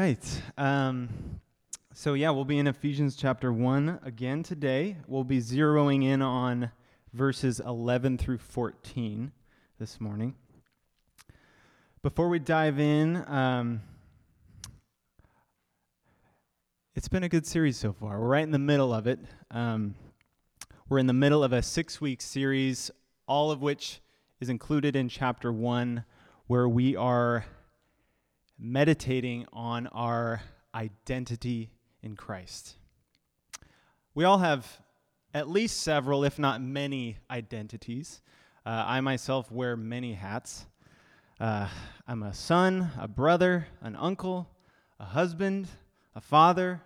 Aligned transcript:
right. 0.00 0.42
Um, 0.56 1.10
so, 1.92 2.14
yeah, 2.14 2.30
we'll 2.30 2.46
be 2.46 2.58
in 2.58 2.66
Ephesians 2.66 3.16
chapter 3.16 3.52
1 3.52 4.00
again 4.02 4.42
today. 4.42 4.96
We'll 5.06 5.24
be 5.24 5.40
zeroing 5.40 6.04
in 6.04 6.22
on 6.22 6.70
verses 7.12 7.60
11 7.60 8.16
through 8.16 8.38
14 8.38 9.30
this 9.78 10.00
morning. 10.00 10.36
Before 12.02 12.30
we 12.30 12.38
dive 12.38 12.80
in, 12.80 13.22
um, 13.28 13.82
it's 16.94 17.08
been 17.08 17.24
a 17.24 17.28
good 17.28 17.46
series 17.46 17.76
so 17.76 17.92
far. 17.92 18.18
We're 18.18 18.28
right 18.28 18.44
in 18.44 18.52
the 18.52 18.58
middle 18.58 18.94
of 18.94 19.06
it. 19.06 19.18
Um, 19.50 19.94
we're 20.88 21.00
in 21.00 21.08
the 21.08 21.12
middle 21.12 21.44
of 21.44 21.52
a 21.52 21.60
six 21.60 22.00
week 22.00 22.22
series, 22.22 22.90
all 23.26 23.50
of 23.50 23.60
which 23.60 24.00
is 24.40 24.48
included 24.48 24.96
in 24.96 25.10
chapter 25.10 25.52
1, 25.52 26.04
where 26.46 26.66
we 26.66 26.96
are 26.96 27.44
meditating 28.60 29.46
on 29.52 29.86
our 29.86 30.42
identity 30.74 31.70
in 32.02 32.14
Christ. 32.14 32.76
We 34.14 34.24
all 34.24 34.38
have 34.38 34.80
at 35.32 35.48
least 35.48 35.80
several, 35.80 36.24
if 36.24 36.38
not 36.38 36.60
many, 36.60 37.16
identities. 37.30 38.20
Uh, 38.66 38.84
I 38.86 39.00
myself 39.00 39.50
wear 39.50 39.76
many 39.76 40.12
hats. 40.12 40.66
Uh, 41.40 41.68
I'm 42.06 42.22
a 42.22 42.34
son, 42.34 42.90
a 42.98 43.08
brother, 43.08 43.66
an 43.80 43.96
uncle, 43.96 44.46
a 44.98 45.04
husband, 45.04 45.68
a 46.14 46.20
father, 46.20 46.82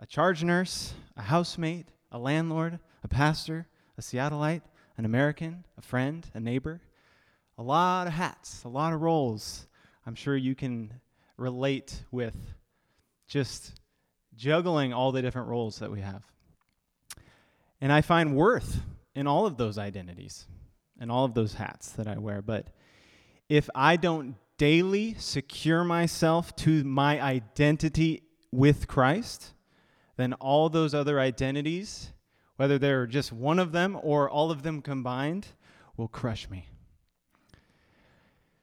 a 0.00 0.06
charge 0.06 0.42
nurse, 0.42 0.94
a 1.16 1.22
housemate, 1.22 1.86
a 2.10 2.18
landlord, 2.18 2.80
a 3.04 3.08
pastor, 3.08 3.68
a 3.96 4.02
Seattleite, 4.02 4.62
an 4.98 5.04
American, 5.04 5.64
a 5.78 5.82
friend, 5.82 6.26
a 6.34 6.40
neighbor. 6.40 6.80
A 7.58 7.62
lot 7.62 8.06
of 8.06 8.12
hats, 8.12 8.64
a 8.64 8.68
lot 8.68 8.92
of 8.92 9.00
roles. 9.00 9.66
I'm 10.04 10.14
sure 10.14 10.36
you 10.36 10.54
can 10.54 10.92
relate 11.36 12.02
with 12.10 12.36
just 13.28 13.80
juggling 14.36 14.92
all 14.92 15.12
the 15.12 15.22
different 15.22 15.48
roles 15.48 15.78
that 15.78 15.90
we 15.90 16.00
have. 16.00 16.24
And 17.80 17.92
I 17.92 18.00
find 18.00 18.36
worth 18.36 18.80
in 19.14 19.26
all 19.26 19.46
of 19.46 19.56
those 19.56 19.78
identities 19.78 20.46
and 20.98 21.10
all 21.10 21.24
of 21.24 21.34
those 21.34 21.54
hats 21.54 21.90
that 21.92 22.06
I 22.06 22.18
wear. 22.18 22.42
But 22.42 22.68
if 23.48 23.68
I 23.74 23.96
don't 23.96 24.36
daily 24.58 25.14
secure 25.18 25.84
myself 25.84 26.54
to 26.56 26.84
my 26.84 27.20
identity 27.20 28.22
with 28.50 28.88
Christ, 28.88 29.52
then 30.16 30.32
all 30.34 30.68
those 30.68 30.94
other 30.94 31.20
identities, 31.20 32.12
whether 32.56 32.78
they're 32.78 33.06
just 33.06 33.32
one 33.32 33.58
of 33.58 33.72
them 33.72 33.98
or 34.02 34.30
all 34.30 34.50
of 34.50 34.62
them 34.62 34.80
combined, 34.80 35.48
will 35.96 36.08
crush 36.08 36.48
me. 36.48 36.68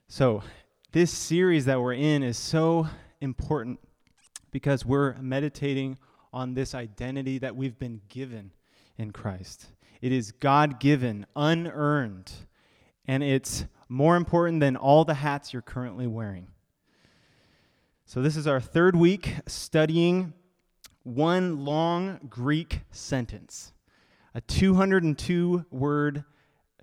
So, 0.08 0.44
this 0.94 1.10
series 1.10 1.66
that 1.66 1.82
we're 1.82 1.94
in 1.94 2.22
is 2.22 2.38
so 2.38 2.88
important 3.20 3.80
because 4.52 4.86
we're 4.86 5.16
meditating 5.16 5.98
on 6.32 6.54
this 6.54 6.76
identity 6.76 7.40
that 7.40 7.56
we've 7.56 7.80
been 7.80 8.00
given 8.10 8.52
in 8.96 9.10
Christ. 9.10 9.66
It 10.02 10.12
is 10.12 10.32
God 10.34 10.80
given, 10.80 11.26
unearned, 11.36 12.32
and 13.08 13.24
it's 13.24 13.66
more 13.90 14.16
important 14.16 14.60
than 14.60 14.76
all 14.76 15.04
the 15.04 15.16
hats 15.16 15.52
you're 15.52 15.64
currently 15.64 16.06
wearing. 16.06 16.50
So, 18.06 18.22
this 18.22 18.38
is 18.38 18.46
our 18.46 18.62
third 18.62 18.96
week 18.96 19.34
studying 19.48 20.34
one 21.02 21.66
long 21.66 22.20
Greek 22.30 22.82
sentence, 22.92 23.74
a 24.36 24.42
202 24.42 25.66
word 25.72 26.24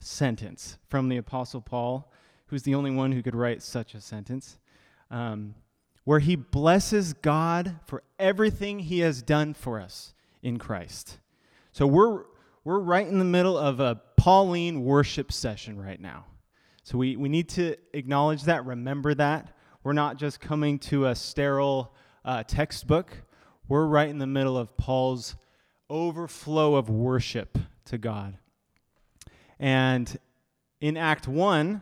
sentence 0.01 0.79
from 0.89 1.09
the 1.09 1.17
Apostle 1.17 1.61
Paul 1.61 2.10
who's 2.51 2.65
the 2.65 2.75
only 2.75 2.91
one 2.91 3.13
who 3.13 3.23
could 3.23 3.35
write 3.35 3.63
such 3.63 3.95
a 3.95 4.01
sentence, 4.01 4.59
um, 5.11 5.55
where 6.05 6.19
he 6.19 6.35
blesses 6.35 7.13
God 7.13 7.77
for 7.87 8.03
everything 8.19 8.81
he 8.81 9.01
has 9.01 9.23
done 9.23 9.55
for 9.55 9.81
us 9.81 10.15
in 10.43 10.59
Christ. 10.59 11.19
So 11.71 11.87
we're, 11.87 12.25
we're 12.65 12.81
right 12.81 13.07
in 13.07 13.21
the 13.21 13.25
middle 13.25 13.57
of 13.57 13.79
a 13.79 14.01
Pauline 14.17 14.85
worship 14.85 15.31
session 15.31 15.81
right 15.81 16.01
now. 16.01 16.27
So 16.83 16.99
we, 16.99 17.17
we 17.17 17.29
need 17.29 17.49
to 17.51 17.77
acknowledge 17.93 18.43
that, 18.45 18.67
remember 18.67 19.15
that. 19.15 19.55
We're 19.85 19.93
not 19.93 20.17
just 20.17 20.41
coming 20.41 20.79
to 20.81 21.07
a 21.07 21.15
sterile 21.15 21.95
uh, 22.25 22.43
textbook, 22.43 23.13
we're 23.69 23.87
right 23.87 24.09
in 24.09 24.19
the 24.19 24.27
middle 24.27 24.59
of 24.59 24.77
Paul's 24.77 25.37
overflow 25.89 26.75
of 26.75 26.91
worship 26.91 27.57
to 27.85 27.99
God. 27.99 28.37
And 29.61 30.19
in 30.81 30.97
Act 30.97 31.29
1, 31.29 31.81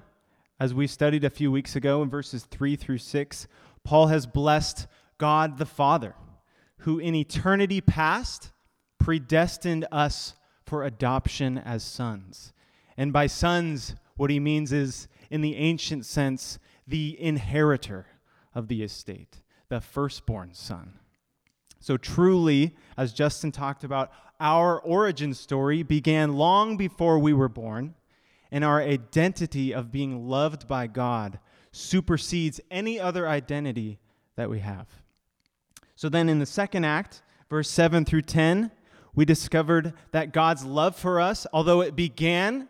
as 0.60 0.74
we 0.74 0.86
studied 0.86 1.24
a 1.24 1.30
few 1.30 1.52
weeks 1.52 1.76
ago 1.76 2.02
in 2.02 2.10
verses 2.10 2.44
3 2.44 2.74
through 2.76 2.98
6, 2.98 3.46
Paul 3.84 4.08
has 4.08 4.26
blessed 4.26 4.86
God 5.16 5.58
the 5.58 5.66
Father, 5.66 6.14
who 6.78 6.98
in 6.98 7.14
eternity 7.14 7.80
past 7.80 8.50
predestined 8.98 9.86
us 9.92 10.34
for 10.64 10.84
adoption 10.84 11.58
as 11.58 11.82
sons. 11.82 12.52
And 12.96 13.12
by 13.12 13.28
sons, 13.28 13.94
what 14.16 14.30
he 14.30 14.40
means 14.40 14.72
is, 14.72 15.06
in 15.30 15.40
the 15.40 15.56
ancient 15.56 16.04
sense, 16.04 16.58
the 16.86 17.16
inheritor 17.20 18.06
of 18.54 18.68
the 18.68 18.82
estate, 18.82 19.42
the 19.68 19.80
firstborn 19.80 20.54
son. 20.54 20.98
So, 21.78 21.96
truly, 21.96 22.74
as 22.96 23.12
Justin 23.12 23.52
talked 23.52 23.84
about, 23.84 24.10
our 24.40 24.80
origin 24.80 25.32
story 25.34 25.84
began 25.84 26.32
long 26.32 26.76
before 26.76 27.18
we 27.20 27.32
were 27.32 27.48
born 27.48 27.94
and 28.50 28.64
our 28.64 28.80
identity 28.80 29.72
of 29.74 29.92
being 29.92 30.28
loved 30.28 30.66
by 30.66 30.86
God 30.86 31.38
supersedes 31.72 32.60
any 32.70 32.98
other 32.98 33.28
identity 33.28 33.98
that 34.36 34.50
we 34.50 34.60
have. 34.60 34.86
So 35.94 36.08
then 36.08 36.28
in 36.28 36.38
the 36.38 36.46
second 36.46 36.84
act, 36.84 37.22
verse 37.50 37.68
7 37.70 38.04
through 38.04 38.22
10, 38.22 38.70
we 39.14 39.24
discovered 39.24 39.94
that 40.12 40.32
God's 40.32 40.64
love 40.64 40.96
for 40.96 41.20
us, 41.20 41.46
although 41.52 41.80
it 41.80 41.96
began 41.96 42.68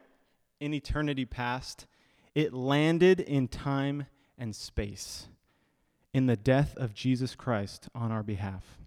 in 0.60 0.74
eternity 0.74 1.24
past, 1.24 1.86
it 2.34 2.52
landed 2.52 3.20
in 3.20 3.48
time 3.48 4.06
and 4.38 4.54
space 4.54 5.28
in 6.14 6.26
the 6.26 6.36
death 6.36 6.76
of 6.76 6.94
Jesus 6.94 7.34
Christ 7.34 7.88
on 7.94 8.10
our 8.10 8.22
behalf. 8.22 8.78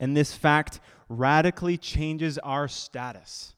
And 0.00 0.16
this 0.16 0.32
fact 0.32 0.80
radically 1.08 1.76
changes 1.76 2.38
our 2.38 2.68
status 2.68 3.54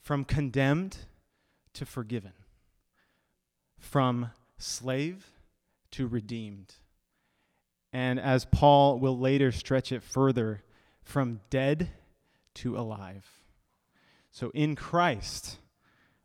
from 0.00 0.24
condemned 0.24 0.98
to 1.74 1.86
forgiven, 1.86 2.32
from 3.78 4.30
slave 4.58 5.26
to 5.92 6.06
redeemed. 6.06 6.74
And 7.92 8.18
as 8.18 8.46
Paul 8.46 8.98
will 8.98 9.18
later 9.18 9.52
stretch 9.52 9.92
it 9.92 10.02
further, 10.02 10.62
from 11.02 11.40
dead 11.50 11.90
to 12.54 12.76
alive. 12.76 13.26
So 14.30 14.50
in 14.54 14.76
Christ, 14.76 15.58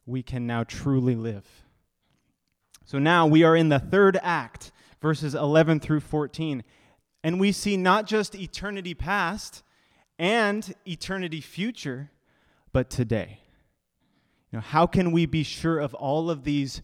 we 0.05 0.23
can 0.23 0.47
now 0.47 0.63
truly 0.63 1.15
live. 1.15 1.45
So 2.85 2.99
now 2.99 3.27
we 3.27 3.43
are 3.43 3.55
in 3.55 3.69
the 3.69 3.79
third 3.79 4.17
act, 4.21 4.71
verses 5.01 5.35
11 5.35 5.81
through 5.81 5.99
14. 5.99 6.63
And 7.23 7.39
we 7.39 7.51
see 7.51 7.75
not 7.75 8.05
just 8.05 8.33
eternity 8.33 8.93
past 8.93 9.63
and 10.17 10.73
eternity 10.87 11.41
future, 11.41 12.11
but 12.71 12.89
today. 12.89 13.39
Know, 14.57 14.61
how 14.61 14.87
can 14.87 15.11
we 15.11 15.27
be 15.27 15.43
sure 15.43 15.77
of 15.77 15.93
all 15.93 16.31
of 16.31 16.43
these 16.43 16.81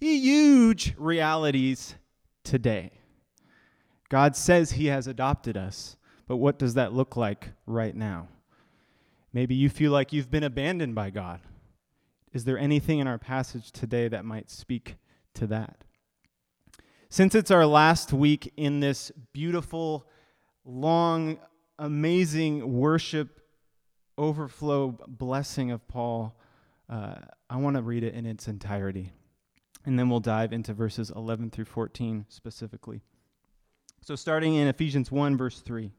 huge 0.00 0.94
realities 0.96 1.94
today? 2.42 2.92
God 4.08 4.34
says 4.34 4.72
He 4.72 4.86
has 4.86 5.06
adopted 5.06 5.54
us, 5.54 5.98
but 6.26 6.38
what 6.38 6.58
does 6.58 6.72
that 6.72 6.94
look 6.94 7.14
like 7.14 7.50
right 7.66 7.94
now? 7.94 8.28
Maybe 9.30 9.54
you 9.54 9.68
feel 9.68 9.92
like 9.92 10.14
you've 10.14 10.30
been 10.30 10.42
abandoned 10.42 10.94
by 10.94 11.10
God. 11.10 11.40
Is 12.32 12.44
there 12.44 12.56
anything 12.56 12.98
in 12.98 13.06
our 13.06 13.18
passage 13.18 13.72
today 13.72 14.08
that 14.08 14.24
might 14.24 14.50
speak 14.50 14.96
to 15.34 15.46
that? 15.48 15.84
Since 17.10 17.34
it's 17.34 17.50
our 17.50 17.66
last 17.66 18.14
week 18.14 18.50
in 18.56 18.80
this 18.80 19.12
beautiful, 19.34 20.08
long, 20.64 21.38
amazing 21.78 22.72
worship 22.72 23.42
overflow 24.16 24.98
blessing 25.06 25.70
of 25.70 25.86
Paul, 25.88 26.38
uh, 26.88 27.16
I 27.48 27.56
want 27.56 27.76
to 27.76 27.82
read 27.82 28.04
it 28.04 28.14
in 28.14 28.26
its 28.26 28.48
entirety. 28.48 29.12
And 29.84 29.98
then 29.98 30.08
we'll 30.08 30.20
dive 30.20 30.52
into 30.52 30.72
verses 30.72 31.10
11 31.14 31.50
through 31.50 31.64
14 31.64 32.26
specifically. 32.28 33.02
So, 34.00 34.16
starting 34.16 34.54
in 34.54 34.68
Ephesians 34.68 35.10
1, 35.10 35.36
verse 35.36 35.60
3. 35.60 35.92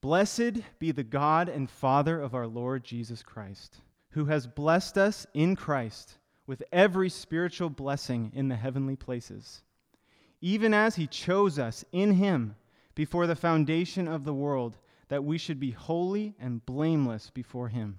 Blessed 0.00 0.60
be 0.78 0.92
the 0.92 1.02
God 1.02 1.48
and 1.48 1.70
Father 1.70 2.20
of 2.20 2.34
our 2.34 2.46
Lord 2.46 2.84
Jesus 2.84 3.22
Christ, 3.22 3.80
who 4.10 4.26
has 4.26 4.46
blessed 4.46 4.98
us 4.98 5.26
in 5.32 5.56
Christ 5.56 6.18
with 6.46 6.62
every 6.72 7.08
spiritual 7.08 7.70
blessing 7.70 8.30
in 8.34 8.48
the 8.48 8.56
heavenly 8.56 8.96
places, 8.96 9.62
even 10.40 10.74
as 10.74 10.96
he 10.96 11.06
chose 11.06 11.58
us 11.58 11.84
in 11.90 12.12
him 12.12 12.54
before 12.94 13.26
the 13.26 13.34
foundation 13.34 14.06
of 14.06 14.24
the 14.24 14.34
world, 14.34 14.76
that 15.08 15.24
we 15.24 15.38
should 15.38 15.58
be 15.58 15.70
holy 15.70 16.34
and 16.38 16.64
blameless 16.66 17.30
before 17.30 17.68
him. 17.68 17.98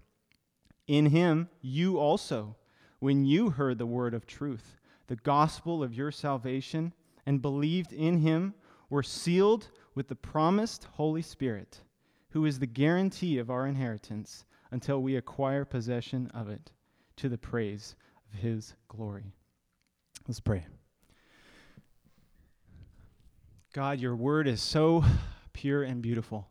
In 0.91 1.05
him 1.05 1.47
you 1.61 1.97
also, 1.99 2.57
when 2.99 3.23
you 3.23 3.51
heard 3.51 3.77
the 3.77 3.85
word 3.85 4.13
of 4.13 4.27
truth, 4.27 4.75
the 5.07 5.15
gospel 5.15 5.81
of 5.81 5.93
your 5.93 6.11
salvation, 6.11 6.91
and 7.25 7.41
believed 7.41 7.93
in 7.93 8.17
him 8.17 8.55
were 8.89 9.01
sealed 9.01 9.69
with 9.95 10.09
the 10.09 10.17
promised 10.17 10.83
Holy 10.83 11.21
Spirit, 11.21 11.79
who 12.31 12.45
is 12.45 12.59
the 12.59 12.67
guarantee 12.67 13.37
of 13.37 13.49
our 13.49 13.65
inheritance 13.67 14.43
until 14.69 15.01
we 15.01 15.15
acquire 15.15 15.63
possession 15.63 16.29
of 16.33 16.49
it 16.49 16.71
to 17.15 17.29
the 17.29 17.37
praise 17.37 17.95
of 18.27 18.41
his 18.41 18.73
glory. 18.89 19.31
Let's 20.27 20.41
pray. 20.41 20.65
God, 23.71 24.01
your 24.01 24.17
word 24.17 24.45
is 24.45 24.61
so 24.61 25.05
pure 25.53 25.83
and 25.83 26.01
beautiful. 26.01 26.50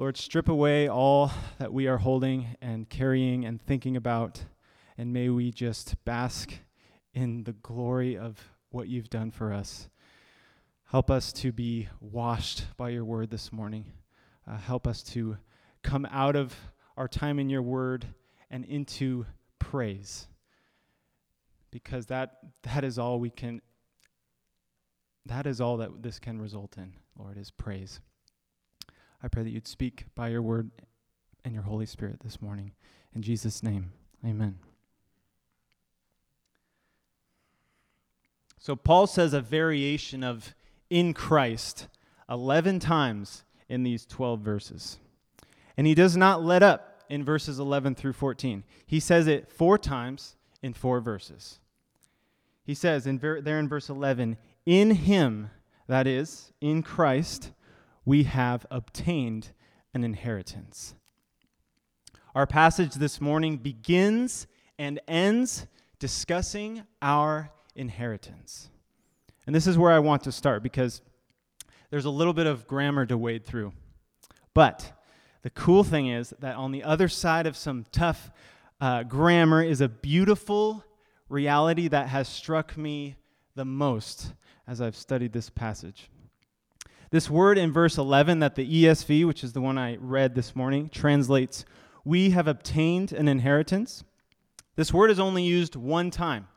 Lord, 0.00 0.16
strip 0.16 0.48
away 0.48 0.88
all 0.88 1.32
that 1.58 1.72
we 1.72 1.88
are 1.88 1.98
holding 1.98 2.54
and 2.62 2.88
carrying 2.88 3.44
and 3.44 3.60
thinking 3.60 3.96
about, 3.96 4.44
and 4.96 5.12
may 5.12 5.28
we 5.28 5.50
just 5.50 5.96
bask 6.04 6.52
in 7.12 7.42
the 7.42 7.54
glory 7.54 8.16
of 8.16 8.38
what 8.70 8.86
you've 8.86 9.10
done 9.10 9.32
for 9.32 9.52
us. 9.52 9.88
Help 10.84 11.10
us 11.10 11.32
to 11.32 11.50
be 11.50 11.88
washed 11.98 12.66
by 12.76 12.90
your 12.90 13.04
word 13.04 13.30
this 13.30 13.52
morning. 13.52 13.86
Uh, 14.46 14.56
help 14.56 14.86
us 14.86 15.02
to 15.02 15.36
come 15.82 16.06
out 16.12 16.36
of 16.36 16.54
our 16.96 17.08
time 17.08 17.40
in 17.40 17.50
your 17.50 17.62
word 17.62 18.06
and 18.52 18.64
into 18.66 19.26
praise. 19.58 20.28
Because 21.72 22.06
that 22.06 22.38
that 22.62 22.84
is 22.84 23.00
all 23.00 23.18
we 23.18 23.30
can 23.30 23.60
that 25.26 25.44
is 25.44 25.60
all 25.60 25.78
that 25.78 26.04
this 26.04 26.20
can 26.20 26.40
result 26.40 26.78
in, 26.78 26.94
Lord, 27.18 27.36
is 27.36 27.50
praise. 27.50 27.98
I 29.22 29.28
pray 29.28 29.42
that 29.42 29.50
you'd 29.50 29.66
speak 29.66 30.06
by 30.14 30.28
your 30.28 30.42
word 30.42 30.70
and 31.44 31.54
your 31.54 31.64
Holy 31.64 31.86
Spirit 31.86 32.20
this 32.20 32.40
morning. 32.40 32.72
In 33.14 33.22
Jesus' 33.22 33.62
name, 33.62 33.92
amen. 34.24 34.58
So 38.58 38.76
Paul 38.76 39.06
says 39.06 39.32
a 39.32 39.40
variation 39.40 40.22
of 40.22 40.54
in 40.90 41.14
Christ 41.14 41.88
11 42.28 42.80
times 42.80 43.44
in 43.68 43.82
these 43.82 44.04
12 44.06 44.40
verses. 44.40 44.98
And 45.76 45.86
he 45.86 45.94
does 45.94 46.16
not 46.16 46.44
let 46.44 46.62
up 46.62 47.02
in 47.08 47.24
verses 47.24 47.58
11 47.58 47.94
through 47.94 48.12
14. 48.12 48.64
He 48.86 49.00
says 49.00 49.26
it 49.26 49.50
four 49.50 49.78
times 49.78 50.36
in 50.62 50.74
four 50.74 51.00
verses. 51.00 51.60
He 52.62 52.74
says 52.74 53.06
in 53.06 53.18
ver- 53.18 53.40
there 53.40 53.58
in 53.58 53.68
verse 53.68 53.88
11, 53.88 54.36
In 54.66 54.90
him, 54.90 55.50
that 55.86 56.06
is, 56.06 56.52
in 56.60 56.82
Christ, 56.82 57.52
we 58.08 58.22
have 58.22 58.64
obtained 58.70 59.50
an 59.92 60.02
inheritance. 60.02 60.94
Our 62.34 62.46
passage 62.46 62.94
this 62.94 63.20
morning 63.20 63.58
begins 63.58 64.46
and 64.78 64.98
ends 65.06 65.66
discussing 65.98 66.84
our 67.02 67.50
inheritance. 67.76 68.70
And 69.46 69.54
this 69.54 69.66
is 69.66 69.76
where 69.76 69.92
I 69.92 69.98
want 69.98 70.24
to 70.24 70.32
start 70.32 70.62
because 70.62 71.02
there's 71.90 72.06
a 72.06 72.10
little 72.10 72.32
bit 72.32 72.46
of 72.46 72.66
grammar 72.66 73.04
to 73.04 73.18
wade 73.18 73.44
through. 73.44 73.74
But 74.54 74.90
the 75.42 75.50
cool 75.50 75.84
thing 75.84 76.06
is 76.06 76.32
that 76.38 76.56
on 76.56 76.72
the 76.72 76.84
other 76.84 77.08
side 77.08 77.46
of 77.46 77.58
some 77.58 77.84
tough 77.92 78.30
uh, 78.80 79.02
grammar 79.02 79.62
is 79.62 79.82
a 79.82 79.88
beautiful 79.88 80.82
reality 81.28 81.88
that 81.88 82.08
has 82.08 82.26
struck 82.26 82.74
me 82.74 83.16
the 83.54 83.66
most 83.66 84.32
as 84.66 84.80
I've 84.80 84.96
studied 84.96 85.34
this 85.34 85.50
passage. 85.50 86.08
This 87.10 87.30
word 87.30 87.56
in 87.56 87.72
verse 87.72 87.96
11 87.96 88.40
that 88.40 88.54
the 88.54 88.84
ESV, 88.84 89.26
which 89.26 89.42
is 89.42 89.54
the 89.54 89.62
one 89.62 89.78
I 89.78 89.96
read 89.96 90.34
this 90.34 90.54
morning, 90.54 90.90
translates, 90.90 91.64
We 92.04 92.30
have 92.30 92.46
obtained 92.46 93.12
an 93.12 93.28
inheritance. 93.28 94.04
This 94.76 94.92
word 94.92 95.10
is 95.10 95.18
only 95.18 95.42
used 95.42 95.74
one 95.74 96.10
time, 96.10 96.48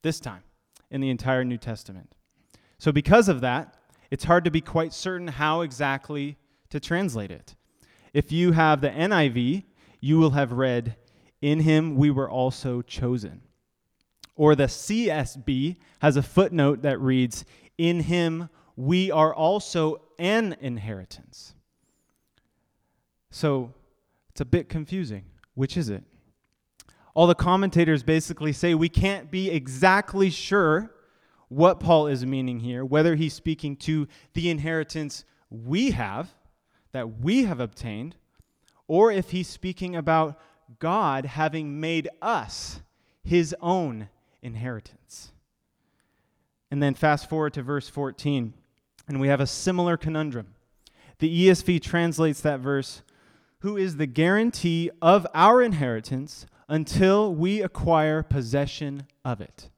this 0.00 0.18
time 0.18 0.44
in 0.90 1.02
the 1.02 1.10
entire 1.10 1.44
New 1.44 1.58
Testament. 1.58 2.14
So, 2.78 2.90
because 2.90 3.28
of 3.28 3.42
that, 3.42 3.76
it's 4.10 4.24
hard 4.24 4.44
to 4.44 4.50
be 4.50 4.62
quite 4.62 4.94
certain 4.94 5.28
how 5.28 5.60
exactly 5.60 6.38
to 6.70 6.80
translate 6.80 7.30
it. 7.30 7.54
If 8.14 8.32
you 8.32 8.52
have 8.52 8.80
the 8.80 8.90
NIV, 8.90 9.64
you 10.00 10.18
will 10.18 10.30
have 10.30 10.52
read, 10.52 10.96
In 11.42 11.60
him 11.60 11.96
we 11.96 12.10
were 12.10 12.30
also 12.30 12.80
chosen. 12.80 13.42
Or 14.36 14.54
the 14.54 14.64
CSB 14.64 15.76
has 16.00 16.16
a 16.16 16.22
footnote 16.22 16.80
that 16.80 16.98
reads, 16.98 17.44
In 17.76 18.00
him 18.00 18.48
we 18.76 19.10
are 19.10 19.34
also 19.34 20.02
an 20.18 20.56
inheritance. 20.60 21.54
So 23.30 23.72
it's 24.30 24.40
a 24.40 24.44
bit 24.44 24.68
confusing. 24.68 25.24
Which 25.54 25.76
is 25.76 25.90
it? 25.90 26.04
all 27.14 27.26
the 27.26 27.34
commentators 27.34 28.02
basically 28.02 28.52
say 28.52 28.74
we 28.74 28.88
can't 28.88 29.30
be 29.30 29.50
exactly 29.50 30.30
sure 30.30 30.90
what 31.48 31.80
Paul 31.80 32.06
is 32.06 32.24
meaning 32.24 32.60
here, 32.60 32.84
whether 32.84 33.14
he's 33.14 33.34
speaking 33.34 33.76
to 33.76 34.08
the 34.32 34.48
inheritance 34.48 35.24
we 35.50 35.90
have, 35.90 36.32
that 36.92 37.20
we 37.20 37.44
have 37.44 37.60
obtained, 37.60 38.16
or 38.88 39.12
if 39.12 39.30
he's 39.30 39.48
speaking 39.48 39.94
about 39.94 40.40
God 40.78 41.26
having 41.26 41.78
made 41.78 42.08
us 42.22 42.80
his 43.22 43.54
own 43.60 44.08
inheritance. 44.40 45.32
And 46.70 46.82
then 46.82 46.94
fast 46.94 47.28
forward 47.28 47.52
to 47.54 47.62
verse 47.62 47.90
14, 47.90 48.54
and 49.08 49.20
we 49.20 49.28
have 49.28 49.40
a 49.40 49.46
similar 49.46 49.96
conundrum. 49.96 50.54
The 51.18 51.48
ESV 51.48 51.82
translates 51.82 52.40
that 52.40 52.60
verse, 52.60 53.02
who 53.60 53.76
is 53.76 53.96
the 53.96 54.06
guarantee 54.06 54.90
of 55.00 55.26
our 55.34 55.62
inheritance 55.62 56.46
until 56.68 57.34
we 57.34 57.62
acquire 57.62 58.22
possession 58.22 59.06
of 59.24 59.40
it. 59.40 59.70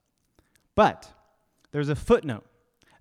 But 0.75 1.11
there's 1.73 1.89
a 1.89 1.97
footnote 1.97 2.47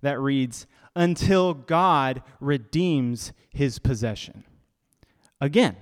that 0.02 0.20
reads, 0.20 0.66
until 0.96 1.54
God 1.54 2.22
redeems 2.40 3.32
his 3.50 3.78
possession. 3.78 4.44
Again, 5.40 5.76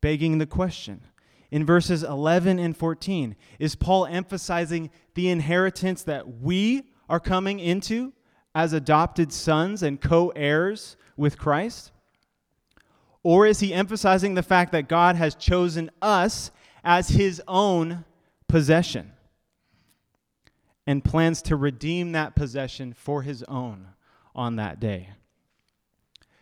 begging 0.00 0.38
the 0.38 0.46
question. 0.46 1.00
In 1.50 1.64
verses 1.64 2.02
11 2.02 2.58
and 2.58 2.76
14, 2.76 3.36
is 3.58 3.76
Paul 3.76 4.06
emphasizing 4.06 4.90
the 5.14 5.28
inheritance 5.28 6.02
that 6.02 6.40
we 6.40 6.90
are 7.08 7.20
coming 7.20 7.60
into 7.60 8.12
as 8.54 8.72
adopted 8.72 9.32
sons 9.32 9.82
and 9.82 10.00
co 10.00 10.28
heirs 10.30 10.96
with 11.16 11.38
Christ? 11.38 11.90
Or 13.22 13.46
is 13.46 13.60
he 13.60 13.72
emphasizing 13.72 14.34
the 14.34 14.42
fact 14.42 14.72
that 14.72 14.88
God 14.88 15.16
has 15.16 15.34
chosen 15.34 15.90
us 16.02 16.50
as 16.84 17.08
his 17.08 17.42
own 17.48 18.04
possession 18.48 19.12
and 20.86 21.02
plans 21.02 21.42
to 21.42 21.56
redeem 21.56 22.12
that 22.12 22.34
possession 22.34 22.92
for 22.92 23.22
his 23.22 23.42
own 23.44 23.88
on 24.34 24.56
that 24.56 24.80
day. 24.80 25.10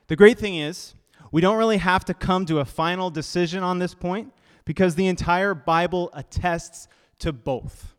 The 0.09 0.17
great 0.17 0.39
thing 0.39 0.57
is, 0.57 0.95
we 1.31 1.41
don't 1.41 1.57
really 1.57 1.79
have 1.79 2.05
to 2.07 2.15
come 2.15 2.45
to 2.47 2.59
a 2.59 2.65
final 2.65 3.09
decision 3.09 3.63
on 3.63 3.79
this 3.79 3.95
point 3.95 4.33
because 4.65 4.95
the 4.95 5.07
entire 5.07 5.55
Bible 5.55 6.11
attests 6.13 6.89
to 7.21 7.33
both. 7.33 7.95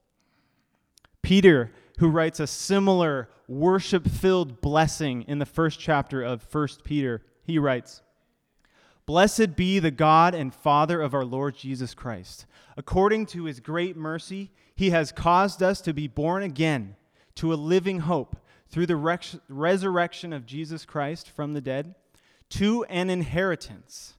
Peter, 1.22 1.72
who 2.00 2.10
writes 2.10 2.40
a 2.40 2.48
similar 2.48 3.30
worship 3.48 4.08
filled 4.08 4.62
blessing 4.62 5.24
in 5.24 5.40
the 5.40 5.46
first 5.46 5.80
chapter 5.80 6.22
of 6.24 6.48
1 6.54 6.68
Peter, 6.84 7.22
he 7.44 7.60
writes, 7.60 8.02
Blessed 9.06 9.56
be 9.56 9.80
the 9.80 9.92
God 9.92 10.34
and 10.34 10.54
Father 10.54 11.02
of 11.02 11.14
our 11.14 11.26
Lord 11.26 11.56
Jesus 11.56 11.94
Christ. 11.94 12.46
According 12.78 13.26
to 13.28 13.46
his 13.46 13.60
great 13.60 13.98
mercy, 13.98 14.52
he 14.76 14.92
has 14.92 15.12
caused 15.12 15.62
us 15.62 15.82
to 15.82 15.94
be 15.94 16.08
born 16.08 16.42
again 16.42 16.96
to 17.36 17.54
a 17.54 17.56
living 17.56 18.00
hope 18.02 18.38
through 18.70 18.86
the 18.86 18.96
res- 18.96 19.38
resurrection 19.50 20.34
of 20.34 20.46
Jesus 20.46 20.86
Christ 20.86 21.30
from 21.30 21.54
the 21.54 21.62
dead 21.62 21.96
to 22.50 22.84
an 22.86 23.10
inheritance 23.10 24.16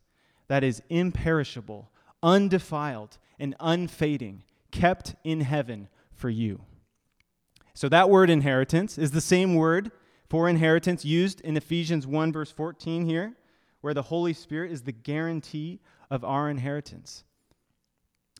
that 0.48 0.62
is 0.62 0.82
imperishable, 0.90 1.90
undefiled, 2.22 3.18
and 3.38 3.56
unfading, 3.58 4.42
kept 4.70 5.14
in 5.24 5.40
heaven 5.40 5.88
for 6.12 6.28
you. 6.28 6.60
So 7.74 7.88
that 7.88 8.08
word 8.08 8.30
inheritance 8.30 8.96
is 8.98 9.10
the 9.10 9.20
same 9.20 9.56
word 9.56 9.90
for 10.30 10.48
inheritance 10.48 11.04
used 11.04 11.40
in 11.40 11.56
Ephesians 11.56 12.06
1, 12.06 12.32
verse 12.32 12.50
14 12.50 13.04
here, 13.04 13.34
where 13.80 13.94
the 13.94 14.02
Holy 14.02 14.32
Spirit 14.32 14.72
is 14.72 14.82
the 14.82 14.92
guarantee 14.92 15.80
of 16.10 16.24
our 16.24 16.48
inheritance. 16.48 17.24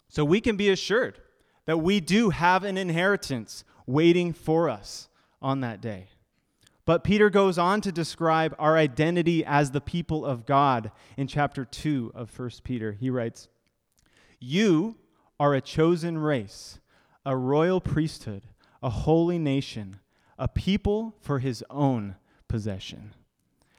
So 0.08 0.24
we 0.24 0.40
can 0.40 0.56
be 0.56 0.70
assured 0.70 1.20
that 1.66 1.78
we 1.78 2.00
do 2.00 2.30
have 2.30 2.62
an 2.64 2.78
inheritance 2.78 3.64
waiting 3.86 4.32
for 4.32 4.68
us 4.68 5.08
on 5.42 5.60
that 5.60 5.80
day. 5.80 6.06
But 6.86 7.02
Peter 7.02 7.30
goes 7.30 7.58
on 7.58 7.80
to 7.80 7.92
describe 7.92 8.54
our 8.58 8.76
identity 8.76 9.44
as 9.44 9.70
the 9.70 9.80
people 9.80 10.24
of 10.24 10.46
God 10.46 10.90
in 11.16 11.26
chapter 11.26 11.64
2 11.64 12.12
of 12.14 12.38
1 12.38 12.50
Peter. 12.62 12.92
He 12.92 13.10
writes, 13.10 13.48
You 14.38 14.96
are 15.40 15.54
a 15.54 15.60
chosen 15.60 16.18
race, 16.18 16.78
a 17.24 17.36
royal 17.36 17.80
priesthood, 17.80 18.42
a 18.84 18.90
holy 18.90 19.38
nation, 19.38 19.98
a 20.38 20.46
people 20.46 21.16
for 21.18 21.38
his 21.38 21.64
own 21.70 22.16
possession, 22.48 23.14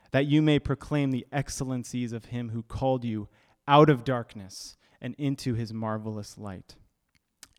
that 0.10 0.26
you 0.26 0.42
may 0.42 0.58
proclaim 0.58 1.12
the 1.12 1.28
excellencies 1.32 2.12
of 2.12 2.26
him 2.26 2.50
who 2.50 2.64
called 2.64 3.06
you 3.06 3.30
out 3.68 3.88
of 3.88 4.04
darkness 4.04 4.78
and 5.00 5.14
into 5.20 5.54
his 5.54 5.72
marvelous 5.72 6.40
light. 6.40 6.74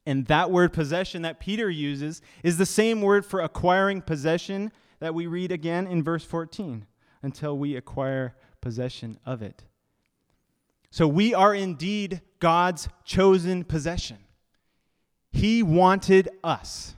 And 0.04 0.26
that 0.26 0.50
word 0.50 0.72
possession 0.72 1.22
that 1.22 1.38
Peter 1.38 1.70
uses 1.70 2.20
is 2.42 2.58
the 2.58 2.66
same 2.66 3.00
word 3.00 3.24
for 3.24 3.40
acquiring 3.40 4.02
possession 4.02 4.72
that 4.98 5.14
we 5.14 5.28
read 5.28 5.52
again 5.52 5.86
in 5.86 6.02
verse 6.02 6.24
14 6.24 6.84
until 7.22 7.56
we 7.56 7.76
acquire 7.76 8.34
possession 8.60 9.20
of 9.24 9.40
it. 9.40 9.62
So 10.90 11.06
we 11.06 11.32
are 11.32 11.54
indeed 11.54 12.22
God's 12.40 12.88
chosen 13.04 13.62
possession. 13.62 14.18
He 15.30 15.62
wanted 15.62 16.28
us. 16.42 16.95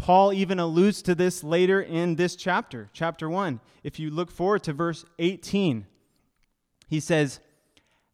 Paul 0.00 0.32
even 0.32 0.58
alludes 0.58 1.02
to 1.02 1.14
this 1.14 1.44
later 1.44 1.80
in 1.80 2.16
this 2.16 2.34
chapter, 2.34 2.88
chapter 2.92 3.28
1. 3.28 3.60
If 3.84 3.98
you 3.98 4.10
look 4.10 4.30
forward 4.30 4.62
to 4.64 4.72
verse 4.72 5.04
18, 5.18 5.86
he 6.88 7.00
says, 7.00 7.40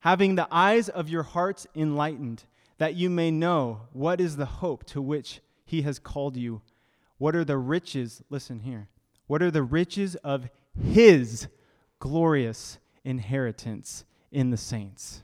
Having 0.01 0.35
the 0.35 0.49
eyes 0.51 0.89
of 0.89 1.09
your 1.09 1.23
hearts 1.23 1.67
enlightened, 1.75 2.45
that 2.79 2.95
you 2.95 3.09
may 3.09 3.31
know 3.31 3.83
what 3.93 4.21
is 4.21 4.37
the 4.37 4.47
hope 4.47 4.85
to 4.87 5.01
which 5.01 5.41
he 5.65 5.83
has 5.83 5.99
called 5.99 6.37
you 6.37 6.61
what 7.19 7.35
are 7.35 7.45
the 7.45 7.57
riches? 7.57 8.23
Listen 8.29 8.61
here. 8.61 8.89
What 9.27 9.43
are 9.43 9.51
the 9.51 9.63
riches 9.63 10.17
of 10.17 10.49
his 10.79 11.49
glorious 11.99 12.79
inheritance 13.05 14.05
in 14.31 14.51
the 14.51 14.57
saints? 14.57 15.23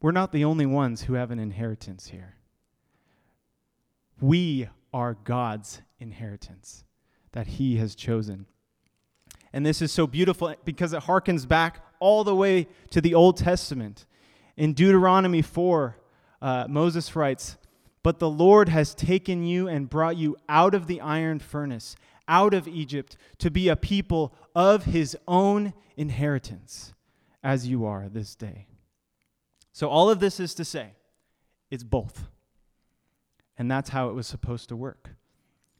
We're 0.00 0.12
not 0.12 0.32
the 0.32 0.44
only 0.44 0.66
ones 0.66 1.02
who 1.02 1.14
have 1.14 1.30
an 1.30 1.38
inheritance 1.38 2.08
here. 2.08 2.36
We 4.20 4.68
are 4.92 5.14
God's 5.24 5.82
inheritance 5.98 6.84
that 7.32 7.46
he 7.46 7.76
has 7.76 7.94
chosen. 7.94 8.46
And 9.52 9.66
this 9.66 9.82
is 9.82 9.92
so 9.92 10.06
beautiful 10.06 10.54
because 10.64 10.92
it 10.92 11.02
harkens 11.02 11.46
back 11.46 11.84
all 12.00 12.22
the 12.22 12.34
way 12.34 12.68
to 12.90 13.00
the 13.00 13.14
Old 13.14 13.36
Testament. 13.36 14.06
In 14.56 14.72
Deuteronomy 14.72 15.42
4, 15.42 15.96
uh, 16.40 16.66
Moses 16.68 17.14
writes, 17.16 17.56
But 18.02 18.18
the 18.18 18.30
Lord 18.30 18.68
has 18.68 18.94
taken 18.94 19.44
you 19.44 19.68
and 19.68 19.90
brought 19.90 20.16
you 20.16 20.36
out 20.48 20.74
of 20.74 20.86
the 20.86 21.00
iron 21.00 21.38
furnace, 21.38 21.96
out 22.28 22.54
of 22.54 22.68
Egypt, 22.68 23.16
to 23.38 23.50
be 23.50 23.68
a 23.68 23.76
people 23.76 24.32
of 24.54 24.84
his 24.84 25.16
own 25.26 25.72
inheritance, 25.96 26.94
as 27.42 27.66
you 27.66 27.84
are 27.84 28.08
this 28.08 28.34
day. 28.34 28.66
So, 29.78 29.88
all 29.88 30.10
of 30.10 30.18
this 30.18 30.40
is 30.40 30.54
to 30.54 30.64
say, 30.64 30.90
it's 31.70 31.84
both. 31.84 32.26
And 33.56 33.70
that's 33.70 33.90
how 33.90 34.08
it 34.08 34.12
was 34.12 34.26
supposed 34.26 34.70
to 34.70 34.76
work. 34.76 35.10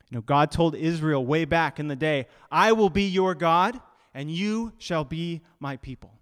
You 0.08 0.18
know, 0.18 0.20
God 0.20 0.52
told 0.52 0.76
Israel 0.76 1.26
way 1.26 1.44
back 1.44 1.80
in 1.80 1.88
the 1.88 1.96
day, 1.96 2.28
I 2.48 2.70
will 2.70 2.90
be 2.90 3.08
your 3.08 3.34
God, 3.34 3.80
and 4.14 4.30
you 4.30 4.72
shall 4.78 5.02
be 5.02 5.40
my 5.58 5.78
people. 5.78 6.12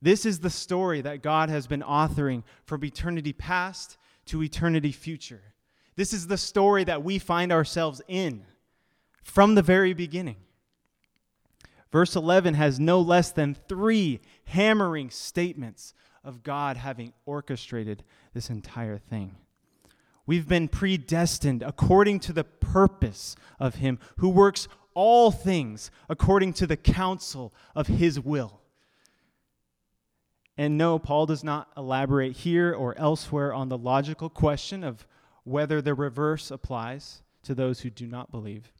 This 0.00 0.24
is 0.24 0.38
the 0.38 0.48
story 0.48 1.02
that 1.02 1.20
God 1.20 1.50
has 1.50 1.66
been 1.66 1.82
authoring 1.82 2.42
from 2.64 2.82
eternity 2.82 3.34
past 3.34 3.98
to 4.24 4.42
eternity 4.42 4.92
future. 4.92 5.42
This 5.94 6.14
is 6.14 6.26
the 6.26 6.38
story 6.38 6.84
that 6.84 7.04
we 7.04 7.18
find 7.18 7.52
ourselves 7.52 8.00
in 8.08 8.46
from 9.22 9.56
the 9.56 9.62
very 9.62 9.92
beginning. 9.92 10.36
Verse 11.92 12.16
11 12.16 12.54
has 12.54 12.80
no 12.80 12.98
less 12.98 13.30
than 13.30 13.58
three 13.68 14.20
hammering 14.46 15.10
statements 15.10 15.92
of 16.28 16.42
God 16.42 16.76
having 16.76 17.14
orchestrated 17.24 18.04
this 18.34 18.50
entire 18.50 18.98
thing. 18.98 19.34
We've 20.26 20.46
been 20.46 20.68
predestined 20.68 21.62
according 21.62 22.20
to 22.20 22.34
the 22.34 22.44
purpose 22.44 23.34
of 23.58 23.76
Him 23.76 23.98
who 24.18 24.28
works 24.28 24.68
all 24.92 25.30
things 25.30 25.90
according 26.06 26.52
to 26.54 26.66
the 26.66 26.76
counsel 26.76 27.54
of 27.74 27.86
His 27.86 28.20
will. 28.20 28.60
And 30.58 30.76
no, 30.76 30.98
Paul 30.98 31.24
does 31.24 31.42
not 31.42 31.70
elaborate 31.78 32.36
here 32.36 32.74
or 32.74 32.98
elsewhere 32.98 33.54
on 33.54 33.70
the 33.70 33.78
logical 33.78 34.28
question 34.28 34.84
of 34.84 35.06
whether 35.44 35.80
the 35.80 35.94
reverse 35.94 36.50
applies 36.50 37.22
to 37.44 37.54
those 37.54 37.80
who 37.80 37.88
do 37.88 38.06
not 38.06 38.30
believe. 38.30 38.70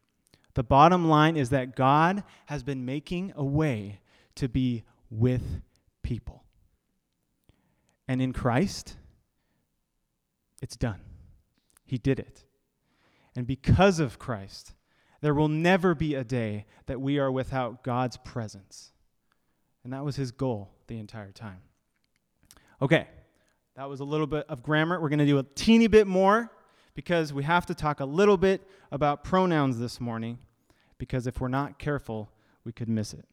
The 0.52 0.64
bottom 0.64 1.08
line 1.08 1.36
is 1.36 1.48
that 1.48 1.76
God 1.76 2.24
has 2.46 2.62
been 2.62 2.84
making 2.84 3.32
a 3.36 3.44
way 3.44 4.00
to 4.34 4.50
be 4.50 4.84
with 5.08 5.62
people. 6.02 6.37
And 8.08 8.22
in 8.22 8.32
Christ, 8.32 8.96
it's 10.62 10.76
done. 10.76 11.00
He 11.84 11.98
did 11.98 12.18
it. 12.18 12.44
And 13.36 13.46
because 13.46 14.00
of 14.00 14.18
Christ, 14.18 14.74
there 15.20 15.34
will 15.34 15.48
never 15.48 15.94
be 15.94 16.14
a 16.14 16.24
day 16.24 16.66
that 16.86 17.00
we 17.00 17.18
are 17.18 17.30
without 17.30 17.84
God's 17.84 18.16
presence. 18.16 18.92
And 19.84 19.92
that 19.92 20.04
was 20.04 20.16
his 20.16 20.30
goal 20.30 20.70
the 20.86 20.98
entire 20.98 21.32
time. 21.32 21.60
Okay, 22.80 23.06
that 23.76 23.88
was 23.88 24.00
a 24.00 24.04
little 24.04 24.26
bit 24.26 24.46
of 24.48 24.62
grammar. 24.62 25.00
We're 25.00 25.08
going 25.08 25.18
to 25.18 25.26
do 25.26 25.38
a 25.38 25.42
teeny 25.54 25.86
bit 25.86 26.06
more 26.06 26.50
because 26.94 27.32
we 27.32 27.44
have 27.44 27.66
to 27.66 27.74
talk 27.74 28.00
a 28.00 28.04
little 28.04 28.36
bit 28.36 28.66
about 28.90 29.22
pronouns 29.22 29.78
this 29.78 30.00
morning 30.00 30.38
because 30.98 31.26
if 31.26 31.40
we're 31.40 31.48
not 31.48 31.78
careful, 31.78 32.30
we 32.64 32.72
could 32.72 32.88
miss 32.88 33.12
it. 33.12 33.24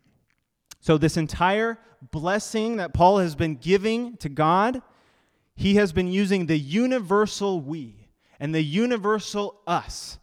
So, 0.86 1.00
this 1.00 1.18
entire 1.18 1.80
blessing 2.12 2.78
that 2.78 2.94
Paul 2.94 3.18
has 3.18 3.34
been 3.34 3.56
giving 3.56 4.18
to 4.18 4.30
God, 4.30 4.84
he 5.56 5.78
has 5.78 5.92
been 5.92 6.08
using 6.08 6.46
the 6.46 6.60
universal 6.60 7.60
we 7.60 8.08
and 8.40 8.54
the 8.54 8.62
universal 8.62 9.60
us 9.66 10.20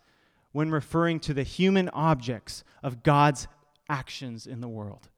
when 0.53 0.71
referring 0.71 1.19
to 1.19 1.35
the 1.35 1.43
human 1.43 1.89
objects 1.89 2.63
of 2.81 3.03
God's 3.03 3.49
actions 3.89 4.47
in 4.47 4.61
the 4.61 4.69
world. 4.69 5.09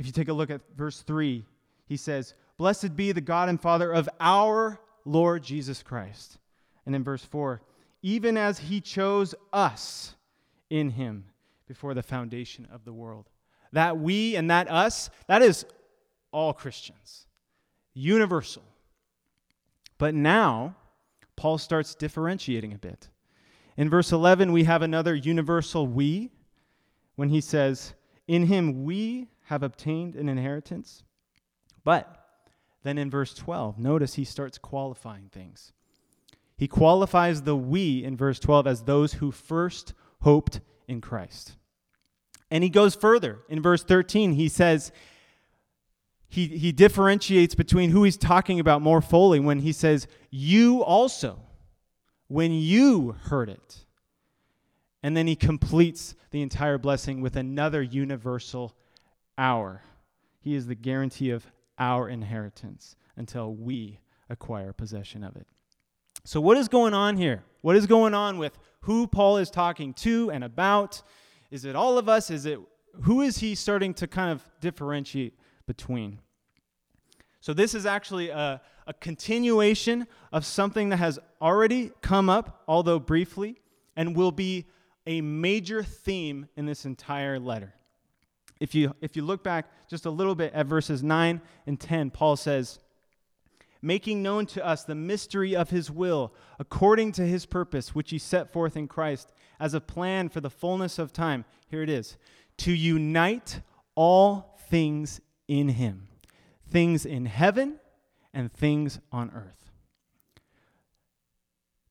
If 0.00 0.06
you 0.06 0.12
take 0.12 0.26
a 0.26 0.32
look 0.32 0.50
at 0.50 0.60
verse 0.76 1.02
3, 1.02 1.44
he 1.86 1.96
says, 1.96 2.34
Blessed 2.56 2.96
be 2.96 3.12
the 3.12 3.20
God 3.20 3.48
and 3.48 3.62
Father 3.62 3.92
of 3.92 4.08
our 4.18 4.80
Lord 5.04 5.44
Jesus 5.44 5.84
Christ. 5.84 6.38
And 6.84 6.96
in 6.96 7.04
verse 7.04 7.24
4, 7.24 7.62
even 8.02 8.36
as 8.36 8.58
he 8.58 8.80
chose 8.80 9.36
us 9.52 10.16
in 10.68 10.90
him 10.90 11.26
before 11.68 11.94
the 11.94 12.02
foundation 12.02 12.66
of 12.72 12.84
the 12.84 12.92
world. 12.92 13.28
That 13.74 13.98
we 13.98 14.34
and 14.36 14.50
that 14.50 14.70
us, 14.70 15.10
that 15.26 15.42
is 15.42 15.66
all 16.32 16.52
Christians, 16.52 17.26
universal. 17.92 18.62
But 19.98 20.14
now, 20.14 20.74
Paul 21.36 21.58
starts 21.58 21.94
differentiating 21.94 22.72
a 22.72 22.78
bit. 22.78 23.08
In 23.76 23.90
verse 23.90 24.12
11, 24.12 24.52
we 24.52 24.64
have 24.64 24.82
another 24.82 25.14
universal 25.14 25.86
we 25.86 26.30
when 27.16 27.28
he 27.28 27.40
says, 27.40 27.94
In 28.26 28.46
him 28.46 28.84
we 28.84 29.28
have 29.44 29.62
obtained 29.62 30.14
an 30.14 30.28
inheritance. 30.28 31.02
But 31.82 32.24
then 32.82 32.98
in 32.98 33.10
verse 33.10 33.34
12, 33.34 33.78
notice 33.78 34.14
he 34.14 34.24
starts 34.24 34.58
qualifying 34.58 35.28
things. 35.32 35.72
He 36.56 36.68
qualifies 36.68 37.42
the 37.42 37.56
we 37.56 38.04
in 38.04 38.16
verse 38.16 38.38
12 38.38 38.66
as 38.66 38.82
those 38.82 39.14
who 39.14 39.30
first 39.30 39.94
hoped 40.20 40.60
in 40.86 41.00
Christ. 41.00 41.56
And 42.54 42.62
he 42.62 42.70
goes 42.70 42.94
further. 42.94 43.40
In 43.48 43.60
verse 43.60 43.82
13, 43.82 44.34
he 44.34 44.48
says, 44.48 44.92
he, 46.28 46.46
he 46.46 46.70
differentiates 46.70 47.56
between 47.56 47.90
who 47.90 48.04
he's 48.04 48.16
talking 48.16 48.60
about 48.60 48.80
more 48.80 49.02
fully 49.02 49.40
when 49.40 49.58
he 49.58 49.72
says, 49.72 50.06
You 50.30 50.84
also, 50.84 51.40
when 52.28 52.52
you 52.52 53.16
heard 53.24 53.48
it. 53.48 53.84
And 55.02 55.16
then 55.16 55.26
he 55.26 55.34
completes 55.34 56.14
the 56.30 56.42
entire 56.42 56.78
blessing 56.78 57.20
with 57.20 57.34
another 57.34 57.82
universal 57.82 58.76
our. 59.36 59.82
He 60.38 60.54
is 60.54 60.68
the 60.68 60.76
guarantee 60.76 61.30
of 61.30 61.50
our 61.76 62.08
inheritance 62.08 62.94
until 63.16 63.52
we 63.52 63.98
acquire 64.30 64.72
possession 64.72 65.24
of 65.24 65.34
it. 65.34 65.48
So, 66.22 66.40
what 66.40 66.56
is 66.56 66.68
going 66.68 66.94
on 66.94 67.16
here? 67.16 67.42
What 67.62 67.74
is 67.74 67.88
going 67.88 68.14
on 68.14 68.38
with 68.38 68.56
who 68.82 69.08
Paul 69.08 69.38
is 69.38 69.50
talking 69.50 69.92
to 69.94 70.30
and 70.30 70.44
about? 70.44 71.02
Is 71.50 71.64
it 71.64 71.76
all 71.76 71.98
of 71.98 72.08
us? 72.08 72.30
Is 72.30 72.46
it 72.46 72.58
who 73.02 73.22
is 73.22 73.38
he 73.38 73.54
starting 73.54 73.94
to 73.94 74.06
kind 74.06 74.30
of 74.30 74.42
differentiate 74.60 75.38
between? 75.66 76.20
So, 77.40 77.52
this 77.52 77.74
is 77.74 77.84
actually 77.84 78.30
a, 78.30 78.60
a 78.86 78.94
continuation 78.94 80.06
of 80.32 80.46
something 80.46 80.88
that 80.88 80.96
has 80.96 81.18
already 81.42 81.92
come 82.00 82.30
up, 82.30 82.62
although 82.66 82.98
briefly, 82.98 83.60
and 83.96 84.16
will 84.16 84.32
be 84.32 84.66
a 85.06 85.20
major 85.20 85.82
theme 85.82 86.48
in 86.56 86.66
this 86.66 86.84
entire 86.84 87.38
letter. 87.38 87.74
If 88.60 88.74
you, 88.74 88.94
if 89.02 89.16
you 89.16 89.22
look 89.22 89.42
back 89.42 89.66
just 89.90 90.06
a 90.06 90.10
little 90.10 90.34
bit 90.34 90.54
at 90.54 90.66
verses 90.66 91.02
9 91.02 91.40
and 91.66 91.78
10, 91.78 92.10
Paul 92.10 92.36
says, 92.36 92.78
Making 93.82 94.22
known 94.22 94.46
to 94.46 94.64
us 94.64 94.84
the 94.84 94.94
mystery 94.94 95.54
of 95.54 95.68
his 95.68 95.90
will, 95.90 96.32
according 96.58 97.12
to 97.12 97.26
his 97.26 97.44
purpose, 97.44 97.94
which 97.94 98.10
he 98.10 98.18
set 98.18 98.50
forth 98.50 98.74
in 98.74 98.88
Christ 98.88 99.30
as 99.58 99.74
a 99.74 99.80
plan 99.80 100.28
for 100.28 100.40
the 100.40 100.50
fullness 100.50 100.98
of 100.98 101.12
time. 101.12 101.44
Here 101.68 101.82
it 101.82 101.90
is 101.90 102.16
to 102.58 102.72
unite 102.72 103.60
all 103.94 104.58
things 104.68 105.20
in 105.48 105.70
him, 105.70 106.08
things 106.68 107.04
in 107.04 107.26
heaven 107.26 107.80
and 108.32 108.52
things 108.52 108.98
on 109.10 109.30
earth. 109.34 109.70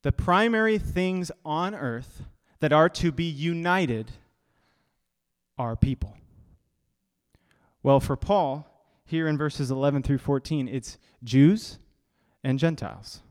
The 0.03 0.11
primary 0.11 0.77
things 0.77 1.31
on 1.45 1.73
earth 1.73 2.23
that 2.59 2.73
are 2.73 2.89
to 2.89 3.11
be 3.11 3.23
united 3.23 4.11
are 5.57 5.75
people. 5.75 6.17
Well, 7.81 7.99
for 7.99 8.15
Paul, 8.15 8.67
here 9.05 9.27
in 9.27 9.37
verses 9.37 9.71
11 9.71 10.03
through 10.03 10.19
14, 10.19 10.67
it's 10.67 10.97
Jews 11.23 11.79
and 12.43 12.59
Gentiles. 12.59 13.22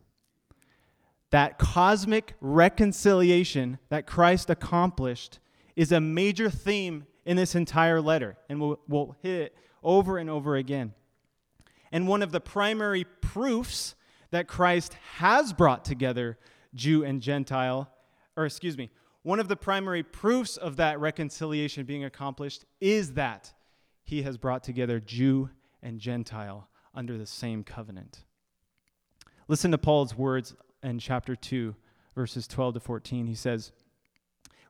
That 1.33 1.59
cosmic 1.59 2.35
reconciliation 2.41 3.79
that 3.89 4.07
Christ 4.07 4.51
accomplished 4.51 5.41
is 5.75 5.91
a 5.91 6.01
major 6.01 6.51
theme 6.51 7.07
in 7.25 7.39
this 7.39 7.55
entire 7.55 8.03
letter, 8.03 8.37
and 8.51 8.61
we'll, 8.61 8.79
we'll 8.87 9.17
hit 9.23 9.41
it 9.41 9.57
over 9.83 10.19
and 10.19 10.29
over 10.29 10.57
again. 10.57 10.93
And 11.91 12.07
one 12.07 12.23
of 12.23 12.33
the 12.33 12.41
primary 12.41 13.05
proofs 13.05 13.95
that 14.31 14.47
Christ 14.47 14.95
has 15.17 15.55
brought 15.55 15.87
together 15.87 16.39
Jew 16.75 17.03
and 17.03 17.23
Gentile, 17.23 17.91
or 18.37 18.45
excuse 18.45 18.77
me, 18.77 18.91
one 19.23 19.41
of 19.41 19.49
the 19.49 19.57
primary 19.57 20.03
proofs 20.03 20.59
of 20.59 20.77
that 20.77 21.01
reconciliation 21.01 21.85
being 21.85 22.05
accomplished 22.05 22.67
is 22.79 23.15
that 23.15 23.55
he 24.03 24.23
has 24.23 24.37
brought 24.37 24.63
together 24.63 25.01
Jew 25.01 25.49
and 25.83 25.99
Gentile 25.99 26.69
under 26.95 27.17
the 27.17 27.27
same 27.27 27.65
covenant. 27.65 28.25
Listen 29.49 29.71
to 29.71 29.79
Paul's 29.79 30.15
words 30.15 30.55
in 30.83 30.99
chapter 30.99 31.37
2, 31.37 31.75
verses 32.15 32.47
12 32.47 32.75
to 32.75 32.81
14. 32.81 33.27
He 33.27 33.35
says, 33.35 33.73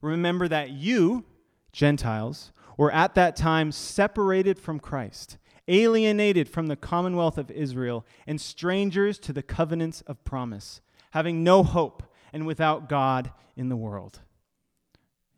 Remember 0.01 0.49
that 0.49 0.71
you, 0.71 1.25
Gentiles, 1.73 2.53
were 2.77 2.93
at 2.93 3.15
that 3.15 3.37
time 3.37 3.73
separated 3.73 4.59
from 4.59 4.81
Christ, 4.81 5.39
alienated 5.69 6.49
from 6.49 6.67
the 6.67 6.77
commonwealth 6.77 7.39
of 7.39 7.51
Israel, 7.51 8.05
and 8.27 8.41
strangers 8.41 9.19
to 9.21 9.33
the 9.33 9.43
covenants 9.43 10.01
of 10.03 10.25
promise, 10.25 10.81
having 11.13 11.45
no 11.45 11.63
hope 11.63 12.03
and 12.33 12.47
without 12.47 12.89
God 12.89 13.31
in 13.57 13.69
the 13.69 13.77
world. 13.77 14.21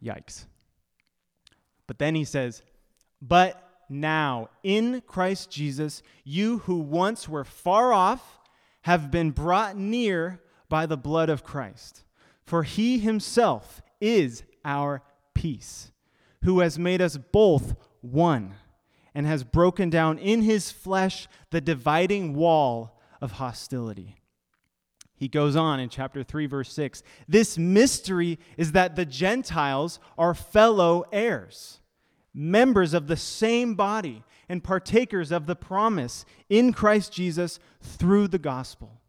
Yikes. 0.03 0.47
But 1.87 1.99
then 1.99 2.15
he 2.15 2.25
says, 2.25 2.63
But 3.21 3.61
now, 3.89 4.49
in 4.63 5.03
Christ 5.07 5.51
Jesus, 5.51 6.03
you 6.25 6.59
who 6.59 6.79
once 6.79 7.29
were 7.29 7.45
far 7.45 7.93
off 7.93 8.39
have 8.83 9.11
been 9.11 9.31
brought 9.31 9.77
near 9.77 10.41
by 10.69 10.87
the 10.87 10.97
blood 10.97 11.29
of 11.29 11.45
Christ. 11.45 12.05
For 12.45 12.63
he 12.63 12.99
himself 12.99 13.83
is 14.01 14.43
our 14.65 15.03
peace, 15.35 15.93
who 16.43 16.61
has 16.61 16.79
made 16.79 17.01
us 17.01 17.17
both 17.17 17.75
one 18.01 18.55
and 19.15 19.27
has 19.27 19.45
broken 19.45 19.91
down 19.91 20.19
in 20.19 20.43
his 20.43 20.71
flesh 20.71 21.29
the 21.51 21.61
dividing 21.61 22.35
wall 22.35 23.01
of 23.21 23.33
hostility. 23.33 24.17
He 25.17 25.29
goes 25.29 25.57
on 25.57 25.81
in 25.81 25.89
chapter 25.89 26.23
3, 26.23 26.47
verse 26.47 26.73
6. 26.73 27.03
This 27.29 27.57
mystery 27.57 28.39
is 28.57 28.73
that 28.73 28.97
the 28.97 29.07
Gentiles 29.07 30.01
are 30.19 30.35
fellow 30.35 31.05
heirs 31.13 31.81
members 32.35 32.93
of 32.93 33.07
the 33.07 33.17
same 33.17 33.75
body 33.75 34.25
and 34.49 34.65
partakers 34.65 35.31
of 35.31 35.47
the 35.47 35.55
promise 35.55 36.25
in 36.51 36.73
Christ 36.73 37.13
Jesus 37.13 37.61
through 37.81 38.29
the 38.29 38.39
gospel. 38.39 39.01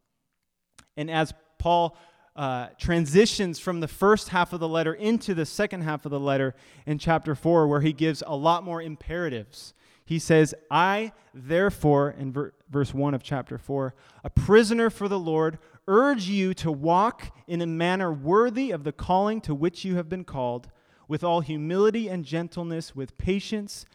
And 0.96 1.10
as 1.10 1.34
Paul 1.66 1.98
uh, 2.36 2.68
transitions 2.78 3.58
from 3.58 3.80
the 3.80 3.88
first 3.88 4.30
half 4.30 4.54
of 4.54 4.60
the 4.60 4.68
letter 4.68 4.94
into 4.94 5.34
the 5.34 5.48
second 5.48 5.82
half 5.82 6.06
of 6.06 6.12
the 6.12 6.20
letter 6.20 6.54
in 6.86 7.00
chapter 7.00 7.34
4, 7.34 7.68
where 7.68 7.82
he 7.82 7.92
gives 7.92 8.22
a 8.28 8.36
lot 8.36 8.64
more 8.64 8.84
imperatives. 8.84 9.74
He 10.06 10.20
says, 10.20 10.54
I, 10.70 11.12
therefore, 11.34 12.12
in 12.12 12.32
ver- 12.32 12.54
verse 12.70 12.94
1 12.94 13.16
of 13.16 13.24
chapter 13.24 13.58
4, 13.58 13.96
a 14.24 14.30
prisoner 14.30 14.92
for 14.92 15.08
the 15.08 15.18
Lord, 15.18 15.58
urge 15.88 16.28
you 16.28 16.54
to 16.54 16.72
walk 16.72 17.36
in 17.48 17.62
a 17.62 17.66
manner 17.66 18.14
worthy 18.14 18.70
of 18.70 18.84
the 18.84 18.92
calling 18.92 19.42
to 19.42 19.56
which 19.56 19.84
you 19.84 19.96
have 19.96 20.08
been 20.08 20.24
called 20.24 20.70
with 21.08 21.24
all 21.24 21.42
humility 21.42 22.08
and 22.10 22.26
gentleness, 22.26 22.96
with 22.96 23.18
patience, 23.18 23.88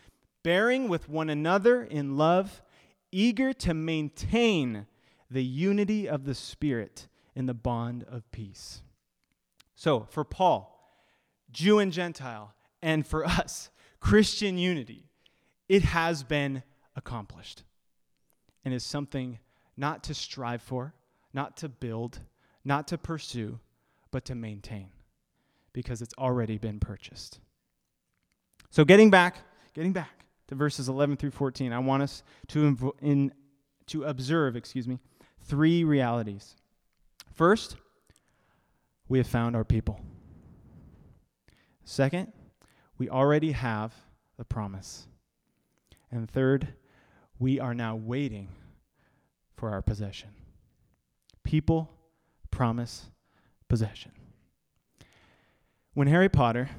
bearing 0.42 0.88
with 0.88 1.08
one 1.08 1.30
another 1.30 1.84
in 1.84 2.16
love, 2.16 2.62
eager 3.12 3.52
to 3.52 3.74
maintain 3.74 4.86
the 5.30 5.44
unity 5.44 6.08
of 6.08 6.24
the 6.24 6.34
Spirit 6.34 7.06
in 7.40 7.46
the 7.46 7.54
bond 7.54 8.04
of 8.04 8.30
peace. 8.30 8.82
So, 9.74 10.06
for 10.10 10.24
Paul, 10.24 10.94
Jew 11.50 11.78
and 11.78 11.90
Gentile, 11.90 12.52
and 12.82 13.06
for 13.06 13.24
us, 13.24 13.70
Christian 13.98 14.58
unity, 14.58 15.08
it 15.66 15.82
has 15.82 16.22
been 16.22 16.62
accomplished 16.94 17.64
and 18.62 18.74
is 18.74 18.84
something 18.84 19.38
not 19.74 20.04
to 20.04 20.12
strive 20.12 20.60
for, 20.60 20.92
not 21.32 21.56
to 21.56 21.68
build, 21.70 22.20
not 22.62 22.86
to 22.88 22.98
pursue, 22.98 23.58
but 24.10 24.26
to 24.26 24.34
maintain 24.34 24.90
because 25.72 26.02
it's 26.02 26.14
already 26.18 26.58
been 26.58 26.78
purchased. 26.78 27.40
So 28.68 28.84
getting 28.84 29.08
back, 29.08 29.38
getting 29.72 29.94
back 29.94 30.26
to 30.48 30.54
verses 30.56 30.90
11 30.90 31.16
through 31.16 31.30
14, 31.30 31.72
I 31.72 31.78
want 31.78 32.02
us 32.02 32.22
to 32.48 32.94
in, 33.00 33.32
to 33.86 34.04
observe, 34.04 34.56
excuse 34.56 34.86
me, 34.86 34.98
three 35.46 35.84
realities. 35.84 36.56
First, 37.34 37.76
we 39.08 39.18
have 39.18 39.26
found 39.26 39.56
our 39.56 39.64
people. 39.64 40.00
Second, 41.84 42.32
we 42.98 43.08
already 43.08 43.52
have 43.52 43.94
the 44.36 44.44
promise. 44.44 45.06
And 46.10 46.30
third, 46.30 46.68
we 47.38 47.58
are 47.58 47.74
now 47.74 47.96
waiting 47.96 48.48
for 49.56 49.70
our 49.70 49.82
possession. 49.82 50.30
People, 51.42 51.90
promise, 52.50 53.06
possession. 53.68 54.12
When 55.94 56.08
Harry 56.08 56.28
Potter 56.28 56.70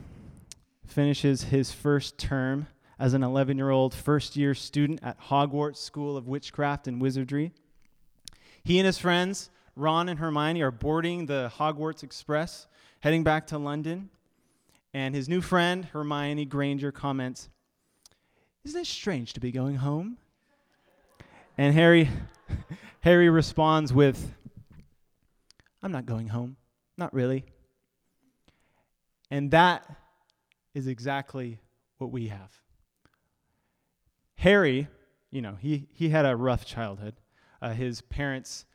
finishes 0.85 1.43
his 1.45 1.71
first 1.71 2.17
term 2.17 2.67
as 2.99 3.13
an 3.13 3.23
11 3.23 3.57
year 3.57 3.69
old 3.69 3.93
first 3.93 4.35
year 4.35 4.53
student 4.53 4.99
at 5.03 5.19
Hogwarts 5.19 5.77
School 5.77 6.15
of 6.15 6.27
Witchcraft 6.27 6.87
and 6.87 7.01
Wizardry, 7.01 7.51
he 8.63 8.77
and 8.77 8.85
his 8.85 8.97
friends, 8.97 9.49
Ron 9.81 10.09
and 10.09 10.19
Hermione, 10.19 10.61
are 10.61 10.69
boarding 10.69 11.25
the 11.25 11.51
Hogwarts 11.57 12.03
Express, 12.03 12.67
heading 12.99 13.23
back 13.23 13.47
to 13.47 13.57
London. 13.57 14.11
And 14.93 15.15
his 15.15 15.27
new 15.27 15.41
friend, 15.41 15.85
Hermione 15.85 16.45
Granger, 16.45 16.91
comments, 16.91 17.49
Isn't 18.63 18.81
it 18.81 18.85
strange 18.85 19.33
to 19.33 19.39
be 19.39 19.51
going 19.51 19.77
home? 19.77 20.17
And 21.57 21.73
Harry, 21.73 22.11
Harry 22.99 23.27
responds 23.27 23.91
with, 23.91 24.35
I'm 25.81 25.91
not 25.91 26.05
going 26.05 26.27
home. 26.27 26.57
Not 26.95 27.11
really. 27.11 27.43
And 29.31 29.49
that 29.49 29.83
is 30.75 30.85
exactly 30.85 31.57
what 31.97 32.11
we 32.11 32.27
have. 32.27 32.51
Harry, 34.35 34.87
you 35.31 35.41
know, 35.41 35.57
he, 35.59 35.87
he 35.91 36.09
had 36.09 36.27
a 36.27 36.35
rough 36.35 36.65
childhood. 36.65 37.15
Uh, 37.63 37.73
his 37.73 38.01
parents 38.01 38.65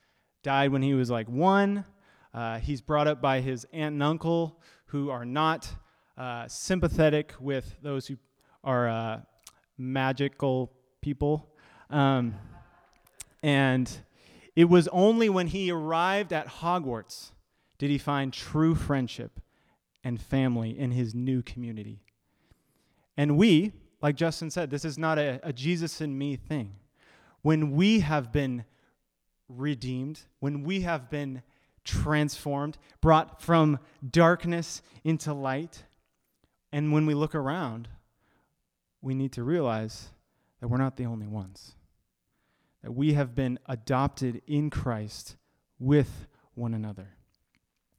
died 0.46 0.70
when 0.70 0.80
he 0.80 0.94
was 0.94 1.10
like 1.10 1.28
one. 1.28 1.84
Uh, 2.32 2.60
he's 2.60 2.80
brought 2.80 3.08
up 3.08 3.20
by 3.20 3.40
his 3.40 3.66
aunt 3.72 3.94
and 3.94 4.02
uncle 4.02 4.60
who 4.86 5.10
are 5.10 5.24
not 5.24 5.68
uh, 6.16 6.46
sympathetic 6.46 7.34
with 7.40 7.74
those 7.82 8.06
who 8.06 8.16
are 8.62 8.88
uh, 8.88 9.20
magical 9.76 10.72
people. 11.00 11.50
Um, 11.90 12.36
and 13.42 13.90
it 14.54 14.66
was 14.66 14.86
only 14.92 15.28
when 15.28 15.48
he 15.48 15.72
arrived 15.72 16.32
at 16.32 16.46
Hogwarts 16.46 17.32
did 17.76 17.90
he 17.90 17.98
find 17.98 18.32
true 18.32 18.76
friendship 18.76 19.40
and 20.04 20.20
family 20.20 20.78
in 20.78 20.92
his 20.92 21.12
new 21.12 21.42
community. 21.42 22.04
And 23.16 23.36
we, 23.36 23.72
like 24.00 24.14
Justin 24.14 24.52
said, 24.52 24.70
this 24.70 24.84
is 24.84 24.96
not 24.96 25.18
a, 25.18 25.40
a 25.42 25.52
Jesus 25.52 26.00
and 26.00 26.16
me 26.16 26.36
thing. 26.36 26.76
When 27.42 27.72
we 27.72 27.98
have 28.00 28.30
been 28.30 28.64
redeemed, 29.48 30.22
when 30.40 30.62
we 30.62 30.80
have 30.82 31.10
been 31.10 31.42
transformed, 31.84 32.78
brought 33.00 33.40
from 33.40 33.78
darkness 34.08 34.82
into 35.04 35.32
light. 35.32 35.84
And 36.72 36.92
when 36.92 37.06
we 37.06 37.14
look 37.14 37.34
around, 37.34 37.88
we 39.00 39.14
need 39.14 39.32
to 39.32 39.44
realize 39.44 40.10
that 40.60 40.68
we're 40.68 40.78
not 40.78 40.96
the 40.96 41.06
only 41.06 41.26
ones. 41.26 41.74
That 42.82 42.92
we 42.92 43.14
have 43.14 43.34
been 43.34 43.58
adopted 43.66 44.42
in 44.46 44.70
Christ 44.70 45.36
with 45.78 46.26
one 46.54 46.74
another. 46.74 47.10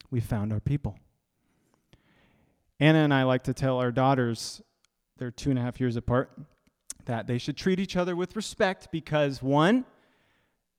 We 0.10 0.19
found 0.19 0.51
our 0.51 0.60
people. 0.60 0.97
Anna 2.79 2.99
and 2.99 3.13
I 3.13 3.23
like 3.23 3.43
to 3.45 3.53
tell 3.53 3.77
our 3.77 3.91
daughters, 3.91 4.62
they're 5.17 5.31
two 5.31 5.49
and 5.49 5.57
a 5.57 5.62
half 5.62 5.79
years 5.79 5.95
apart, 5.95 6.38
that 7.05 7.25
they 7.27 7.38
should 7.38 7.57
treat 7.57 7.79
each 7.79 7.95
other 7.95 8.15
with 8.15 8.36
respect 8.36 8.89
because, 8.91 9.41
one, 9.41 9.86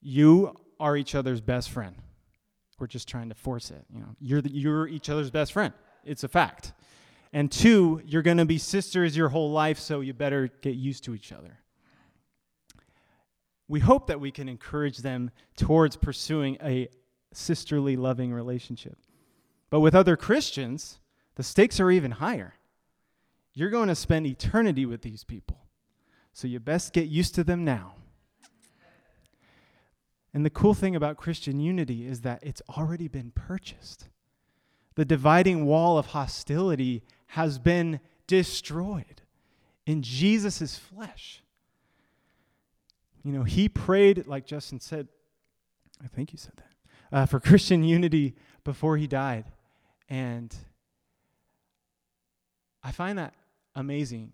you 0.01 0.55
are 0.81 0.97
each 0.97 1.15
other's 1.15 1.41
best 1.41 1.71
friend. 1.71 1.97
We're 2.79 2.87
just 2.87 3.09
trying 3.09 3.29
to 3.31 3.35
force 3.35 3.71
it. 3.71 3.85
You 3.93 4.01
know, 4.01 4.17
you're, 4.21 4.41
the, 4.41 4.51
you're 4.51 4.87
each 4.87 5.11
other's 5.11 5.31
best 5.31 5.53
friend. 5.53 5.75
It's 6.05 6.25
a 6.25 6.29
fact. 6.29 6.73
And 7.33 7.51
two, 7.51 8.01
you're 8.07 8.23
going 8.23 8.37
to 8.37 8.45
be 8.45 8.59
sisters 8.59 9.17
your 9.17 9.29
whole 9.29 9.51
life, 9.51 9.79
so 9.79 10.01
you 10.01 10.15
better 10.15 10.49
get 10.63 10.77
used 10.77 11.05
to 11.05 11.15
each 11.15 11.33
other. 11.33 11.59
We 13.67 13.81
hope 13.81 14.07
that 14.07 14.21
we 14.21 14.31
can 14.31 14.49
encourage 14.49 14.99
them 14.99 15.31
towards 15.57 15.97
pursuing 15.97 16.57
a 16.63 16.89
sisterly, 17.33 17.97
loving 17.97 18.33
relationship. 18.33 18.97
But 19.69 19.81
with 19.81 19.95
other 19.95 20.17
Christians, 20.17 21.01
the 21.35 21.43
stakes 21.43 21.79
are 21.79 21.91
even 21.91 22.13
higher. 22.13 22.55
You're 23.53 23.71
going 23.71 23.89
to 23.89 23.95
spend 23.95 24.27
eternity 24.27 24.87
with 24.87 25.03
these 25.03 25.25
people, 25.25 25.59
so 26.33 26.49
you 26.49 26.61
best 26.61 26.95
get 26.95 27.09
used 27.09 27.35
to 27.35 27.45
them 27.45 27.65
now. 27.65 27.97
And 30.35 30.45
the 30.45 30.51
cool 30.51 30.75
thing 30.75 30.95
about 30.95 31.17
Christian 31.17 31.59
unity 31.61 32.07
is 32.07 32.21
that 32.21 32.43
it's 32.43 32.63
already 32.77 33.09
been 33.09 33.33
purchased. 33.35 34.09
The 34.95 35.05
dividing 35.05 35.65
wall 35.65 35.97
of 35.97 36.07
hostility 36.07 37.03
has 37.29 37.59
been 37.59 38.01
destroyed 38.27 39.23
in 39.87 40.03
Jesus' 40.03 40.77
flesh. 40.77 41.43
You 43.25 43.33
know, 43.33 43.43
he 43.43 43.69
prayed, 43.69 44.27
like 44.27 44.47
Justin 44.47 44.81
said, 44.81 45.09
I 46.03 46.09
think 46.09 46.33
you 46.33 46.39
said 46.39 46.55
that, 46.57 47.17
uh, 47.17 47.27
for 47.27 47.41
Christian 47.41 47.83
unity 47.83 48.35
before 48.65 48.97
he 48.97 49.07
died. 49.07 49.47
And 50.09 50.55
I 52.83 52.93
find 52.93 53.19
that 53.19 53.35
amazing. 53.75 54.33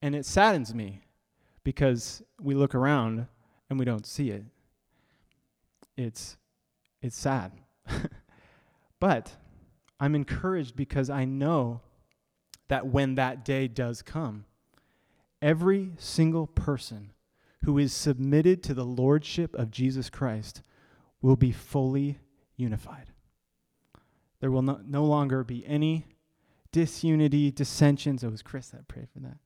And 0.00 0.14
it 0.14 0.26
saddens 0.26 0.74
me 0.74 1.02
because 1.64 2.22
we 2.40 2.54
look 2.54 2.74
around 2.74 3.26
and 3.72 3.78
we 3.78 3.84
don't 3.86 4.06
see 4.06 4.30
it. 4.30 4.44
It's, 5.96 6.36
it's 7.00 7.16
sad. 7.16 7.52
but 9.00 9.32
I'm 9.98 10.14
encouraged 10.14 10.76
because 10.76 11.08
I 11.10 11.24
know 11.24 11.80
that 12.68 12.86
when 12.86 13.14
that 13.16 13.44
day 13.44 13.68
does 13.68 14.02
come, 14.02 14.44
every 15.40 15.92
single 15.96 16.46
person 16.46 17.12
who 17.64 17.78
is 17.78 17.94
submitted 17.94 18.62
to 18.64 18.74
the 18.74 18.84
lordship 18.84 19.54
of 19.54 19.70
Jesus 19.70 20.10
Christ 20.10 20.62
will 21.22 21.36
be 21.36 21.52
fully 21.52 22.18
unified. 22.56 23.06
There 24.40 24.50
will 24.50 24.62
no, 24.62 24.80
no 24.84 25.04
longer 25.04 25.44
be 25.44 25.66
any 25.66 26.06
disunity, 26.72 27.50
dissensions. 27.50 28.22
Oh, 28.22 28.28
it 28.28 28.32
was 28.32 28.42
Chris 28.42 28.68
that 28.68 28.86
prayed 28.86 29.08
for 29.10 29.20
that. 29.20 29.38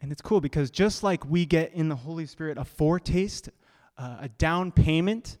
And 0.00 0.10
it's 0.10 0.22
cool 0.22 0.40
because 0.40 0.70
just 0.70 1.02
like 1.02 1.24
we 1.26 1.44
get 1.44 1.72
in 1.74 1.88
the 1.88 1.96
Holy 1.96 2.26
Spirit 2.26 2.56
a 2.56 2.64
foretaste, 2.64 3.50
uh, 3.98 4.18
a 4.20 4.28
down 4.28 4.72
payment 4.72 5.36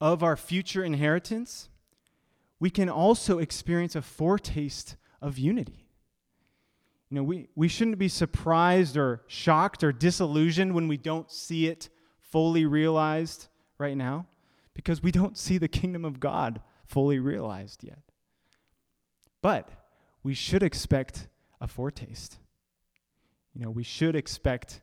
of 0.00 0.22
our 0.22 0.36
future 0.36 0.82
inheritance, 0.82 1.68
we 2.58 2.70
can 2.70 2.88
also 2.88 3.38
experience 3.38 3.94
a 3.94 4.02
foretaste 4.02 4.96
of 5.20 5.38
unity. 5.38 5.88
You 7.10 7.16
know, 7.16 7.22
we, 7.22 7.48
we 7.54 7.68
shouldn't 7.68 7.98
be 7.98 8.08
surprised 8.08 8.96
or 8.96 9.22
shocked 9.26 9.82
or 9.82 9.92
disillusioned 9.92 10.74
when 10.74 10.88
we 10.88 10.96
don't 10.96 11.30
see 11.30 11.66
it 11.66 11.88
fully 12.20 12.66
realized 12.66 13.48
right 13.78 13.96
now 13.96 14.26
because 14.74 15.02
we 15.02 15.10
don't 15.10 15.38
see 15.38 15.58
the 15.58 15.68
kingdom 15.68 16.04
of 16.04 16.20
God 16.20 16.60
fully 16.86 17.18
realized 17.18 17.82
yet. 17.82 18.00
But 19.40 19.70
we 20.22 20.34
should 20.34 20.62
expect 20.62 21.28
a 21.60 21.66
foretaste. 21.66 22.38
You 23.58 23.64
know, 23.64 23.70
we 23.70 23.82
should 23.82 24.14
expect 24.14 24.80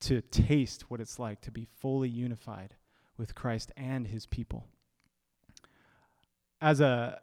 to 0.00 0.20
taste 0.20 0.90
what 0.90 1.00
it's 1.00 1.18
like 1.18 1.40
to 1.40 1.50
be 1.50 1.66
fully 1.78 2.10
unified 2.10 2.74
with 3.16 3.34
Christ 3.34 3.72
and 3.78 4.06
his 4.06 4.26
people. 4.26 4.66
As 6.60 6.82
a 6.82 7.18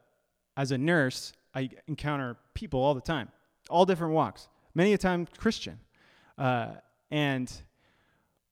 as 0.56 0.72
a 0.72 0.78
nurse, 0.78 1.32
I 1.54 1.70
encounter 1.86 2.36
people 2.52 2.80
all 2.80 2.94
the 2.94 3.00
time, 3.00 3.28
all 3.70 3.86
different 3.86 4.12
walks, 4.12 4.48
many 4.74 4.92
a 4.92 4.98
time 4.98 5.28
Christian. 5.36 5.78
Uh, 6.36 6.72
and 7.12 7.52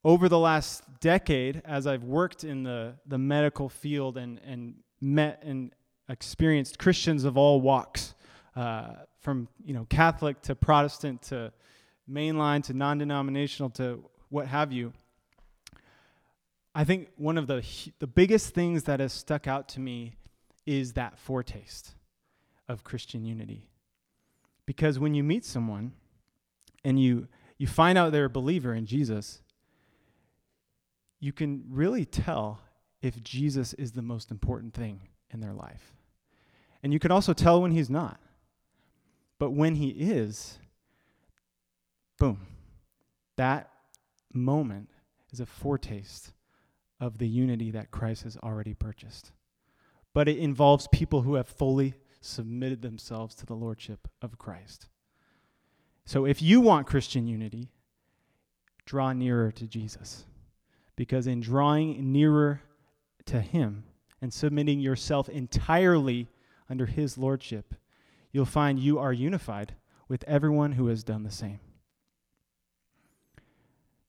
over 0.04 0.28
the 0.28 0.38
last 0.38 0.84
decade, 1.00 1.62
as 1.64 1.88
I've 1.88 2.04
worked 2.04 2.44
in 2.44 2.62
the, 2.62 2.94
the 3.06 3.18
medical 3.18 3.68
field 3.68 4.16
and, 4.16 4.40
and 4.46 4.76
met 5.00 5.42
and 5.42 5.72
experienced 6.08 6.78
Christians 6.78 7.24
of 7.24 7.36
all 7.36 7.60
walks, 7.60 8.14
uh, 8.54 8.92
from 9.26 9.48
you 9.64 9.74
know 9.74 9.84
Catholic 9.90 10.40
to 10.42 10.54
Protestant 10.54 11.20
to 11.22 11.52
mainline 12.08 12.62
to 12.62 12.72
non-denominational 12.72 13.70
to 13.70 14.08
what 14.28 14.46
have 14.46 14.72
you. 14.72 14.92
I 16.76 16.84
think 16.84 17.08
one 17.16 17.36
of 17.36 17.48
the 17.48 17.64
the 17.98 18.06
biggest 18.06 18.54
things 18.54 18.84
that 18.84 19.00
has 19.00 19.12
stuck 19.12 19.48
out 19.48 19.68
to 19.70 19.80
me 19.80 20.14
is 20.64 20.92
that 20.92 21.18
foretaste 21.18 21.96
of 22.68 22.84
Christian 22.84 23.24
unity. 23.24 23.68
Because 24.64 25.00
when 25.00 25.12
you 25.12 25.24
meet 25.24 25.44
someone 25.44 25.94
and 26.84 27.00
you 27.00 27.26
you 27.58 27.66
find 27.66 27.98
out 27.98 28.12
they're 28.12 28.26
a 28.26 28.30
believer 28.30 28.74
in 28.74 28.86
Jesus, 28.86 29.40
you 31.18 31.32
can 31.32 31.64
really 31.68 32.04
tell 32.04 32.60
if 33.02 33.20
Jesus 33.24 33.74
is 33.74 33.90
the 33.90 34.02
most 34.02 34.30
important 34.30 34.72
thing 34.72 35.00
in 35.32 35.40
their 35.40 35.52
life. 35.52 35.94
And 36.80 36.92
you 36.92 37.00
can 37.00 37.10
also 37.10 37.32
tell 37.32 37.60
when 37.60 37.72
he's 37.72 37.90
not. 37.90 38.20
But 39.38 39.50
when 39.50 39.74
he 39.74 39.88
is, 39.88 40.58
boom, 42.18 42.46
that 43.36 43.70
moment 44.32 44.88
is 45.32 45.40
a 45.40 45.46
foretaste 45.46 46.32
of 47.00 47.18
the 47.18 47.28
unity 47.28 47.70
that 47.72 47.90
Christ 47.90 48.22
has 48.22 48.36
already 48.38 48.74
purchased. 48.74 49.32
But 50.14 50.28
it 50.28 50.38
involves 50.38 50.88
people 50.90 51.22
who 51.22 51.34
have 51.34 51.46
fully 51.46 51.94
submitted 52.20 52.80
themselves 52.80 53.34
to 53.36 53.46
the 53.46 53.54
lordship 53.54 54.08
of 54.22 54.38
Christ. 54.38 54.88
So 56.06 56.24
if 56.24 56.40
you 56.40 56.60
want 56.60 56.86
Christian 56.86 57.26
unity, 57.26 57.68
draw 58.86 59.12
nearer 59.12 59.52
to 59.52 59.66
Jesus. 59.66 60.24
Because 60.96 61.26
in 61.26 61.40
drawing 61.40 62.12
nearer 62.12 62.62
to 63.26 63.40
him 63.40 63.84
and 64.22 64.32
submitting 64.32 64.80
yourself 64.80 65.28
entirely 65.28 66.28
under 66.70 66.86
his 66.86 67.18
lordship, 67.18 67.74
you'll 68.36 68.44
find 68.44 68.78
you 68.78 68.98
are 68.98 69.14
unified 69.14 69.74
with 70.08 70.22
everyone 70.24 70.72
who 70.72 70.88
has 70.88 71.02
done 71.02 71.22
the 71.22 71.30
same. 71.30 71.58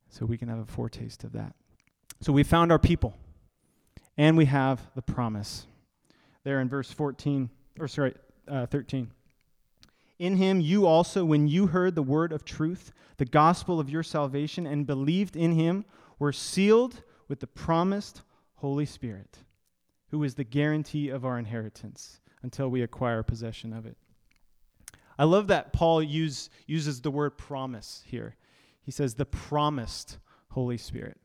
So 0.09 0.25
we 0.25 0.37
can 0.37 0.49
have 0.49 0.59
a 0.59 0.65
foretaste 0.65 1.23
of 1.23 1.31
that. 1.31 1.55
So 2.19 2.33
we 2.33 2.43
found 2.43 2.69
our 2.69 2.77
people, 2.77 3.15
and 4.17 4.35
we 4.35 4.43
have 4.43 4.81
the 4.95 5.01
promise. 5.01 5.65
There 6.43 6.59
in 6.59 6.67
verse 6.67 6.91
14, 6.91 7.49
or 7.79 7.87
sorry, 7.87 8.15
uh, 8.49 8.65
13. 8.65 9.11
In 10.19 10.35
him 10.35 10.59
you 10.59 10.85
also, 10.85 11.23
when 11.23 11.47
you 11.47 11.67
heard 11.67 11.95
the 11.95 12.03
word 12.03 12.33
of 12.33 12.43
truth, 12.43 12.91
the 13.15 13.23
gospel 13.23 13.79
of 13.79 13.89
your 13.89 14.03
salvation, 14.03 14.67
and 14.67 14.85
believed 14.85 15.37
in 15.37 15.53
him, 15.53 15.85
were 16.19 16.33
sealed 16.33 17.01
with 17.29 17.39
the 17.39 17.47
promised 17.47 18.23
Holy 18.55 18.85
Spirit, 18.85 19.37
who 20.09 20.21
is 20.25 20.35
the 20.35 20.43
guarantee 20.43 21.07
of 21.07 21.23
our 21.23 21.39
inheritance 21.39 22.19
until 22.43 22.67
we 22.67 22.81
acquire 22.81 23.23
possession 23.23 23.71
of 23.71 23.85
it. 23.85 23.95
I 25.17 25.23
love 25.23 25.47
that 25.47 25.73
Paul 25.73 26.03
use, 26.03 26.49
uses 26.65 27.01
the 27.01 27.11
word 27.11 27.37
promise 27.37 28.03
here. 28.05 28.35
He 28.81 28.91
says 28.91 29.15
the 29.15 29.25
promised 29.25 30.17
Holy 30.49 30.77
Spirit. 30.77 31.17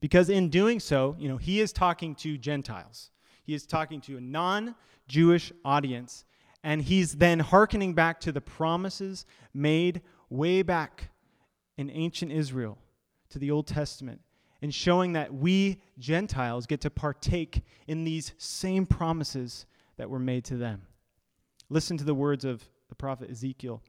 Because 0.00 0.30
in 0.30 0.48
doing 0.48 0.80
so, 0.80 1.16
you 1.18 1.28
know, 1.28 1.36
he 1.36 1.60
is 1.60 1.72
talking 1.72 2.14
to 2.16 2.38
Gentiles. 2.38 3.10
He 3.42 3.54
is 3.54 3.66
talking 3.66 4.00
to 4.02 4.16
a 4.16 4.20
non-Jewish 4.20 5.52
audience, 5.64 6.24
and 6.62 6.80
he's 6.80 7.14
then 7.14 7.40
hearkening 7.40 7.94
back 7.94 8.20
to 8.20 8.32
the 8.32 8.40
promises 8.40 9.26
made 9.52 10.00
way 10.30 10.62
back 10.62 11.10
in 11.76 11.90
ancient 11.90 12.32
Israel 12.32 12.78
to 13.30 13.38
the 13.38 13.50
Old 13.50 13.66
Testament 13.66 14.20
and 14.62 14.74
showing 14.74 15.14
that 15.14 15.32
we 15.32 15.80
Gentiles 15.98 16.66
get 16.66 16.80
to 16.82 16.90
partake 16.90 17.62
in 17.86 18.04
these 18.04 18.32
same 18.38 18.86
promises 18.86 19.66
that 19.96 20.10
were 20.10 20.18
made 20.18 20.44
to 20.44 20.56
them. 20.56 20.82
Listen 21.68 21.96
to 21.96 22.04
the 22.04 22.14
words 22.14 22.44
of 22.44 22.68
the 22.90 22.94
prophet 22.94 23.30
Ezekiel. 23.30 23.80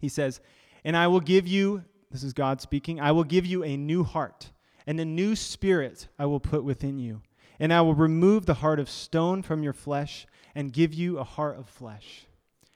He 0.00 0.08
says, 0.08 0.40
And 0.84 0.96
I 0.96 1.06
will 1.06 1.20
give 1.20 1.46
you, 1.46 1.84
this 2.10 2.24
is 2.24 2.32
God 2.32 2.60
speaking, 2.60 3.00
I 3.00 3.12
will 3.12 3.24
give 3.24 3.46
you 3.46 3.62
a 3.62 3.76
new 3.76 4.02
heart, 4.02 4.50
and 4.86 4.98
a 4.98 5.04
new 5.04 5.36
spirit 5.36 6.08
I 6.18 6.26
will 6.26 6.40
put 6.40 6.64
within 6.64 6.98
you. 6.98 7.22
And 7.60 7.72
I 7.72 7.82
will 7.82 7.94
remove 7.94 8.46
the 8.46 8.54
heart 8.54 8.80
of 8.80 8.90
stone 8.90 9.42
from 9.42 9.62
your 9.62 9.72
flesh 9.72 10.26
and 10.54 10.72
give 10.72 10.92
you 10.92 11.18
a 11.18 11.24
heart 11.24 11.56
of 11.56 11.68
flesh. 11.68 12.26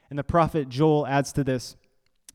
And 0.09 0.19
the 0.19 0.23
prophet 0.23 0.69
Joel 0.69 1.07
adds 1.07 1.33
to 1.33 1.43
this 1.43 1.75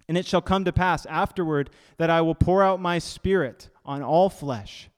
And 0.09 0.17
it 0.17 0.25
shall 0.25 0.41
come 0.41 0.65
to 0.65 0.73
pass 0.73 1.05
afterward 1.05 1.69
that 1.97 2.09
I 2.09 2.19
will 2.19 2.35
pour 2.35 2.61
out 2.61 2.81
my 2.81 2.99
spirit 2.99 3.69
on 3.85 4.01
all 4.03 4.29
flesh. 4.29 4.89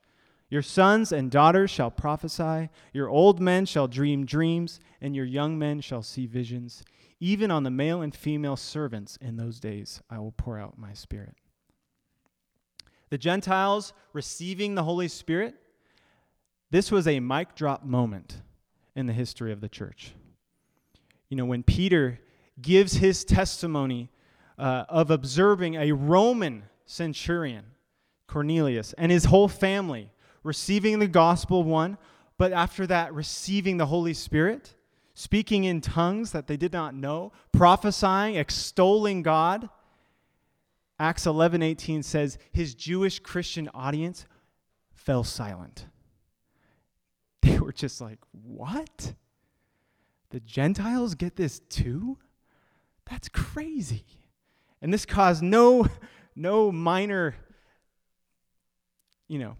Your 0.49 0.61
sons 0.61 1.11
and 1.11 1.31
daughters 1.31 1.71
shall 1.71 1.89
prophesy, 1.89 2.69
your 2.93 3.09
old 3.09 3.39
men 3.39 3.65
shall 3.65 3.87
dream 3.87 4.25
dreams, 4.25 4.79
and 5.01 5.15
your 5.15 5.25
young 5.25 5.57
men 5.57 5.81
shall 5.81 6.03
see 6.03 6.27
visions. 6.27 6.83
Even 7.23 7.51
on 7.51 7.63
the 7.63 7.71
male 7.71 8.01
and 8.01 8.13
female 8.13 8.57
servants 8.57 9.17
in 9.21 9.37
those 9.37 9.57
days 9.57 10.01
I 10.09 10.19
will 10.19 10.33
pour 10.33 10.59
out 10.59 10.77
my 10.77 10.91
spirit. 10.91 11.35
The 13.11 13.17
Gentiles 13.17 13.93
receiving 14.11 14.75
the 14.75 14.83
Holy 14.83 15.07
Spirit, 15.07 15.55
this 16.69 16.91
was 16.91 17.07
a 17.07 17.21
mic 17.21 17.55
drop 17.55 17.85
moment 17.85 18.41
in 18.93 19.05
the 19.05 19.13
history 19.13 19.53
of 19.53 19.61
the 19.61 19.69
church. 19.69 20.11
You 21.29 21.37
know, 21.37 21.45
when 21.45 21.63
Peter 21.63 22.19
gives 22.61 22.95
his 22.95 23.23
testimony 23.23 24.09
uh, 24.59 24.83
of 24.89 25.09
observing 25.09 25.75
a 25.75 25.93
Roman 25.93 26.63
centurion, 26.85 27.63
Cornelius, 28.27 28.91
and 28.97 29.13
his 29.13 29.23
whole 29.23 29.47
family 29.47 30.11
receiving 30.43 30.99
the 30.99 31.07
gospel, 31.07 31.63
one, 31.63 31.97
but 32.37 32.51
after 32.51 32.85
that, 32.87 33.13
receiving 33.13 33.77
the 33.77 33.85
Holy 33.85 34.13
Spirit, 34.13 34.75
speaking 35.13 35.63
in 35.63 35.81
tongues 35.81 36.31
that 36.31 36.47
they 36.47 36.57
did 36.57 36.73
not 36.73 36.95
know, 36.95 37.31
prophesying, 37.51 38.35
extolling 38.35 39.23
God. 39.23 39.69
Acts 40.99 41.25
11:18 41.25 42.03
says 42.03 42.37
his 42.51 42.75
Jewish 42.75 43.19
Christian 43.19 43.69
audience 43.73 44.25
fell 44.93 45.23
silent. 45.23 45.87
They 47.41 47.59
were 47.59 47.73
just 47.73 47.99
like, 47.99 48.19
"What? 48.31 49.15
The 50.29 50.39
Gentiles 50.39 51.13
get 51.13 51.35
this 51.35 51.59
too? 51.59 52.17
That's 53.09 53.27
crazy." 53.27 54.05
And 54.81 54.93
this 54.93 55.05
caused 55.05 55.43
no 55.43 55.87
no 56.35 56.71
minor 56.71 57.35
you 59.27 59.39
know, 59.39 59.57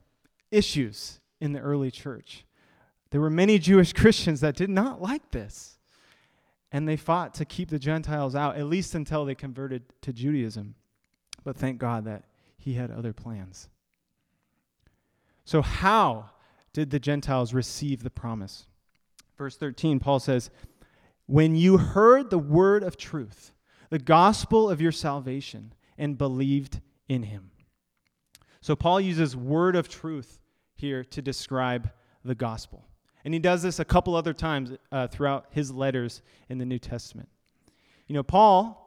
issues 0.51 1.19
in 1.39 1.53
the 1.53 1.59
early 1.59 1.91
church. 1.91 2.45
There 3.13 3.21
were 3.21 3.30
many 3.30 3.60
Jewish 3.60 3.93
Christians 3.93 4.41
that 4.41 4.56
did 4.56 4.71
not 4.71 4.99
like 4.99 5.30
this. 5.30 5.78
And 6.71 6.88
they 6.88 6.97
fought 6.97 7.36
to 7.36 7.45
keep 7.45 7.69
the 7.69 7.78
Gentiles 7.78 8.34
out, 8.34 8.58
at 8.58 8.65
least 8.65 8.95
until 8.95 9.23
they 9.23 9.36
converted 9.36 9.84
to 10.02 10.12
Judaism. 10.12 10.73
But 11.43 11.56
thank 11.56 11.78
God 11.78 12.06
that 12.06 12.23
he 12.58 12.73
had 12.73 12.89
other 12.89 13.13
plans. 13.13 13.69
So, 15.45 15.62
how 15.62 16.32
did 16.73 16.89
the 16.89 16.99
Gentiles 16.99 17.54
receive 17.54 18.02
the 18.02 18.10
promise? 18.10 18.65
Verse 19.38 19.58
13, 19.58 19.99
Paul 19.99 20.19
says, 20.19 20.49
When 21.28 21.56
you 21.56 21.78
heard 21.78 22.32
the 22.32 22.39
word 22.39 22.82
of 22.82 22.97
truth, 22.97 23.52
the 23.91 23.99
gospel 23.99 24.71
of 24.71 24.82
your 24.82 24.91
salvation, 24.91 25.76
and 25.99 26.17
believed 26.17 26.82
in 27.08 27.21
him. 27.21 27.52
So, 28.60 28.76
Paul 28.76 29.02
uses 29.02 29.36
word 29.36 29.76
of 29.76 29.88
truth 29.88 30.39
here 30.73 31.04
to 31.04 31.21
describe 31.21 31.91
the 32.26 32.34
gospel. 32.34 32.88
And 33.25 33.33
he 33.33 33.39
does 33.39 33.62
this 33.62 33.79
a 33.79 33.86
couple 33.86 34.15
other 34.15 34.33
times 34.33 34.71
uh, 34.91 35.07
throughout 35.07 35.47
his 35.51 35.71
letters 35.71 36.21
in 36.49 36.57
the 36.57 36.65
New 36.65 36.79
Testament. 36.79 37.29
You 38.07 38.15
know, 38.15 38.23
Paul 38.23 38.79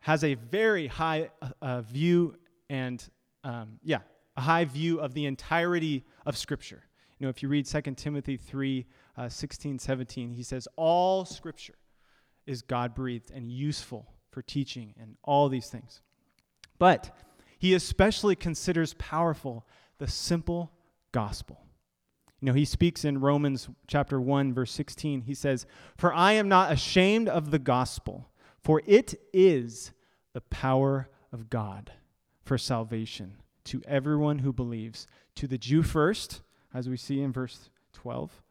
has 0.00 0.24
a 0.24 0.34
very 0.34 0.86
high 0.88 1.30
uh, 1.40 1.50
uh, 1.62 1.80
view 1.82 2.34
and, 2.68 3.02
um, 3.44 3.78
yeah, 3.82 4.00
a 4.36 4.40
high 4.40 4.64
view 4.64 5.00
of 5.00 5.14
the 5.14 5.26
entirety 5.26 6.04
of 6.26 6.36
Scripture. 6.36 6.82
You 7.18 7.26
know, 7.26 7.30
if 7.30 7.42
you 7.42 7.48
read 7.48 7.66
2 7.66 7.80
Timothy 7.96 8.36
3 8.36 8.86
uh, 9.16 9.28
16, 9.28 9.78
17, 9.78 10.30
he 10.32 10.42
says, 10.42 10.68
All 10.76 11.24
Scripture 11.24 11.74
is 12.46 12.62
God 12.62 12.94
breathed 12.94 13.30
and 13.32 13.50
useful 13.50 14.14
for 14.30 14.42
teaching 14.42 14.94
and 15.00 15.16
all 15.24 15.48
these 15.48 15.68
things. 15.68 16.02
But 16.78 17.16
he 17.58 17.74
especially 17.74 18.36
considers 18.36 18.94
powerful 18.94 19.66
the 19.98 20.06
simple 20.06 20.72
gospel. 21.10 21.60
You 22.40 22.46
know, 22.46 22.52
he 22.52 22.64
speaks 22.64 23.04
in 23.04 23.20
Romans 23.20 23.68
chapter 23.86 24.20
1 24.20 24.54
verse 24.54 24.70
16. 24.72 25.22
He 25.22 25.34
says, 25.34 25.66
"For 25.96 26.12
I 26.12 26.32
am 26.32 26.48
not 26.48 26.70
ashamed 26.70 27.28
of 27.28 27.50
the 27.50 27.58
gospel, 27.58 28.30
for 28.60 28.82
it 28.86 29.14
is 29.32 29.92
the 30.32 30.40
power 30.42 31.08
of 31.32 31.50
God 31.50 31.92
for 32.42 32.56
salvation 32.56 33.38
to 33.64 33.82
everyone 33.86 34.38
who 34.38 34.52
believes, 34.52 35.06
to 35.34 35.46
the 35.46 35.58
Jew 35.58 35.82
first, 35.82 36.42
as 36.72 36.88
we 36.88 36.96
see 36.96 37.20
in 37.20 37.32
verse 37.32 37.70
12, 37.92 38.42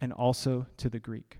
and 0.00 0.12
also 0.12 0.66
to 0.76 0.90
the 0.90 0.98
Greek." 0.98 1.38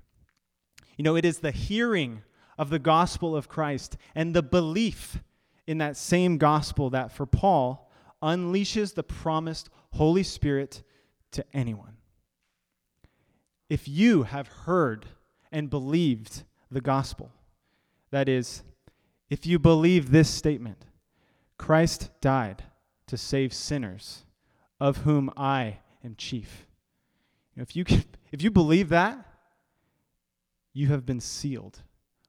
You 0.96 1.02
know, 1.02 1.16
it 1.16 1.24
is 1.24 1.40
the 1.40 1.50
hearing 1.50 2.22
of 2.56 2.70
the 2.70 2.78
gospel 2.78 3.36
of 3.36 3.48
Christ 3.48 3.96
and 4.14 4.34
the 4.34 4.42
belief 4.42 5.22
in 5.66 5.78
that 5.78 5.96
same 5.96 6.38
gospel 6.38 6.90
that 6.90 7.12
for 7.12 7.26
Paul 7.26 7.90
unleashes 8.22 8.94
the 8.94 9.02
promised 9.02 9.68
Holy 9.92 10.22
Spirit 10.22 10.82
to 11.32 11.44
anyone. 11.52 11.96
If 13.68 13.86
you 13.86 14.24
have 14.24 14.48
heard 14.48 15.06
and 15.52 15.68
believed 15.68 16.44
the 16.70 16.80
gospel, 16.80 17.30
that 18.10 18.28
is, 18.28 18.62
if 19.28 19.46
you 19.46 19.58
believe 19.58 20.10
this 20.10 20.30
statement, 20.30 20.86
Christ 21.58 22.10
died 22.20 22.64
to 23.06 23.16
save 23.16 23.52
sinners, 23.52 24.24
of 24.80 24.98
whom 24.98 25.30
I 25.36 25.78
am 26.04 26.14
chief. 26.16 26.66
If 27.56 27.74
you, 27.74 27.84
if 28.32 28.42
you 28.42 28.50
believe 28.50 28.88
that, 28.90 29.24
you 30.72 30.88
have 30.88 31.04
been 31.04 31.20
sealed 31.20 31.82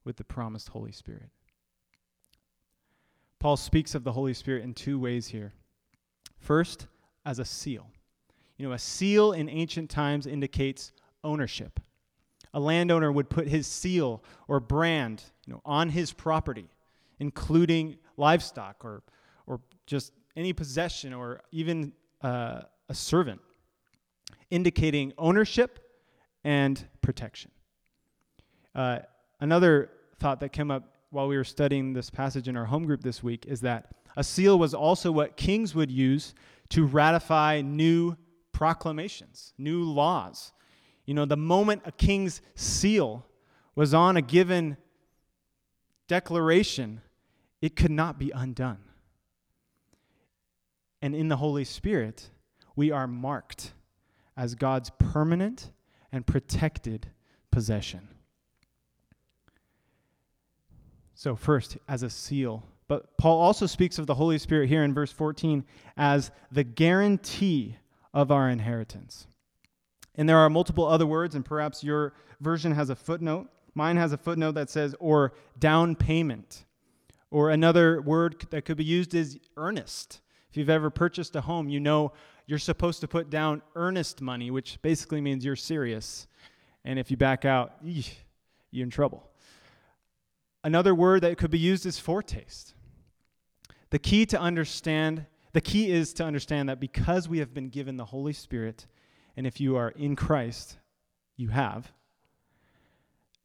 with 0.04 0.18
the 0.18 0.24
promised 0.24 0.70
Holy 0.70 0.92
Spirit. 0.92 1.30
Paul 3.40 3.56
speaks 3.56 3.96
of 3.96 4.04
the 4.04 4.12
Holy 4.12 4.34
Spirit 4.34 4.64
in 4.64 4.74
two 4.74 5.00
ways 5.00 5.28
here. 5.28 5.54
First, 6.40 6.88
as 7.26 7.40
a 7.40 7.46
seal. 7.46 7.88
You 8.60 8.68
know, 8.68 8.74
a 8.74 8.80
seal 8.80 9.32
in 9.32 9.50
ancient 9.50 9.90
times 9.90 10.28
indicates 10.28 10.92
ownership. 11.24 11.80
A 12.54 12.60
landowner 12.60 13.10
would 13.10 13.30
put 13.30 13.48
his 13.48 13.66
seal 13.66 14.22
or 14.50 14.60
brand 14.60 15.24
you 15.48 15.54
know, 15.54 15.62
on 15.64 15.88
his 15.88 16.12
property, 16.12 16.68
including 17.20 17.98
livestock 18.18 18.84
or, 18.84 19.02
or 19.48 19.62
just 19.88 20.12
any 20.36 20.52
possession 20.52 21.14
or 21.14 21.42
even 21.52 21.94
uh, 22.22 22.64
a 22.90 22.94
servant, 22.94 23.40
indicating 24.52 25.14
ownership 25.18 25.80
and 26.44 26.86
protection. 27.02 27.52
Uh, 28.76 29.00
another 29.40 29.90
thought 30.20 30.42
that 30.42 30.50
came 30.50 30.70
up 30.70 30.98
while 31.12 31.30
we 31.30 31.38
were 31.38 31.46
studying 31.46 31.94
this 31.94 32.10
passage 32.10 32.50
in 32.50 32.58
our 32.58 32.66
home 32.66 32.86
group 32.86 33.04
this 33.04 33.24
week 33.24 33.46
is 33.46 33.62
that 33.62 33.96
a 34.18 34.24
seal 34.24 34.60
was 34.60 34.74
also 34.74 35.14
what 35.14 35.38
kings 35.38 35.74
would 35.74 35.90
use 35.90 36.34
to 36.68 36.86
ratify 36.86 37.62
new 37.62 38.18
proclamations, 38.60 39.54
new 39.58 39.84
laws. 39.84 40.52
You 41.06 41.14
know, 41.14 41.24
the 41.24 41.38
moment 41.38 41.84
a 41.86 41.94
king's 41.94 42.42
seal 42.56 43.26
was 43.74 43.94
on 43.94 44.18
a 44.18 44.22
given 44.22 44.76
declaration, 46.10 47.00
it 47.62 47.78
could 47.78 47.90
not 47.90 48.20
be 48.20 48.32
undone. 48.32 48.80
And 51.02 51.16
in 51.16 51.30
the 51.30 51.38
Holy 51.38 51.64
Spirit, 51.64 52.32
we 52.76 52.92
are 52.92 53.08
marked 53.08 53.72
as 54.36 54.56
God's 54.56 54.92
permanent 55.00 55.72
and 56.12 56.28
protected 56.28 57.08
possession. 57.52 58.10
So, 61.16 61.38
first, 61.38 61.78
as 61.88 62.04
a 62.04 62.10
seal. 62.10 62.66
But 62.90 63.18
Paul 63.18 63.40
also 63.40 63.68
speaks 63.68 64.00
of 64.00 64.06
the 64.06 64.16
Holy 64.16 64.38
Spirit 64.38 64.68
here 64.68 64.84
in 64.84 64.94
verse 64.94 65.14
14 65.14 65.64
as 65.96 66.32
the 66.52 66.66
guarantee 66.66 67.78
of 68.14 68.32
our 68.32 68.50
inheritance. 68.50 69.28
And 70.16 70.28
there 70.28 70.38
are 70.38 70.50
multiple 70.50 70.86
other 70.86 71.06
words, 71.06 71.36
and 71.36 71.46
perhaps 71.46 71.84
your 71.84 72.14
version 72.42 72.72
has 72.74 72.90
a 72.90 72.96
footnote. 72.96 73.48
Mine 73.76 73.98
has 73.98 74.12
a 74.12 74.18
footnote 74.18 74.54
that 74.54 74.70
says, 74.70 74.96
or 75.00 75.34
down 75.58 75.96
payment. 75.96 76.66
Or 77.32 77.52
another 77.52 78.02
word 78.02 78.46
that 78.50 78.66
could 78.66 78.78
be 78.78 78.84
used 78.84 79.14
is 79.14 79.40
earnest. 79.56 80.22
If 80.50 80.58
you've 80.58 80.70
ever 80.70 80.90
purchased 80.90 81.36
a 81.36 81.42
home, 81.42 81.70
you 81.70 81.80
know 81.80 82.12
you're 82.48 82.58
supposed 82.58 83.02
to 83.02 83.08
put 83.08 83.30
down 83.30 83.62
earnest 83.76 84.22
money, 84.22 84.50
which 84.50 84.82
basically 84.82 85.22
means 85.22 85.46
you're 85.46 85.56
serious. 85.56 86.28
And 86.84 86.98
if 86.98 87.12
you 87.12 87.18
back 87.18 87.46
out, 87.46 87.74
you're 87.84 88.84
in 88.84 88.90
trouble. 88.90 89.30
Another 90.64 90.96
word 90.96 91.22
that 91.22 91.38
could 91.38 91.52
be 91.52 91.60
used 91.60 91.86
is 91.86 92.00
foretaste. 92.00 92.74
The 93.92 94.00
key 94.00 94.26
to 94.26 94.40
understand, 94.40 95.26
the 95.54 95.62
key 95.62 95.92
is 95.92 96.14
to 96.14 96.24
understand 96.24 96.70
that 96.70 96.80
because 96.80 97.28
we 97.28 97.40
have 97.40 97.54
been 97.54 97.70
given 97.70 97.98
the 97.98 98.06
Holy 98.06 98.34
Spirit, 98.34 98.86
and 99.36 99.48
if 99.48 99.60
you 99.60 99.76
are 99.78 99.90
in 99.90 100.16
Christ, 100.16 100.78
you 101.38 101.50
have, 101.50 101.92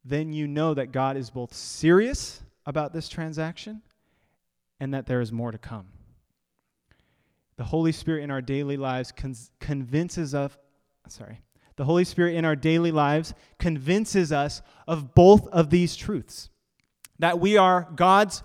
then 0.03 0.33
you 0.33 0.47
know 0.47 0.73
that 0.73 0.91
God 0.91 1.17
is 1.17 1.29
both 1.29 1.53
serious 1.53 2.43
about 2.65 2.93
this 2.93 3.09
transaction 3.09 3.81
and 4.79 4.93
that 4.93 5.07
there 5.07 5.21
is 5.21 5.31
more 5.31 5.51
to 5.51 5.57
come. 5.57 5.87
the 7.57 7.63
Holy 7.63 7.91
Spirit 7.91 8.23
in 8.23 8.31
our 8.31 8.41
daily 8.41 8.75
lives 8.77 9.11
con- 9.11 9.35
convinces 9.59 10.33
of 10.35 10.57
sorry. 11.07 11.39
The 11.77 11.85
Holy 11.85 12.03
Spirit 12.05 12.35
in 12.35 12.45
our 12.45 12.55
daily 12.55 12.91
lives 12.91 13.33
convinces 13.59 14.31
us 14.31 14.61
of 14.87 15.13
both 15.13 15.47
of 15.47 15.69
these 15.69 15.95
truths. 15.95 16.49
That 17.19 17.39
we 17.39 17.57
are 17.57 17.87
God's 17.95 18.43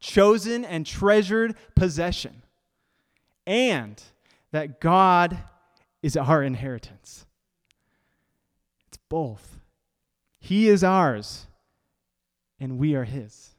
chosen 0.00 0.64
and 0.64 0.84
treasured 0.86 1.56
possession, 1.74 2.41
and 3.46 4.02
that 4.50 4.80
God 4.80 5.38
is 6.02 6.16
our 6.16 6.42
inheritance. 6.42 7.26
It's 8.88 8.98
both. 9.08 9.58
He 10.38 10.68
is 10.68 10.82
ours, 10.82 11.46
and 12.58 12.78
we 12.78 12.94
are 12.94 13.04
His. 13.04 13.50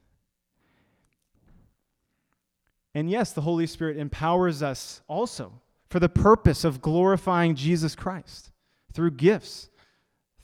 And 2.94 3.10
yes, 3.10 3.32
the 3.32 3.40
Holy 3.40 3.66
Spirit 3.66 3.96
empowers 3.96 4.62
us 4.62 5.00
also 5.08 5.60
for 5.88 5.98
the 5.98 6.08
purpose 6.08 6.64
of 6.64 6.80
glorifying 6.80 7.54
Jesus 7.54 7.94
Christ 7.94 8.52
through 8.92 9.12
gifts, 9.12 9.68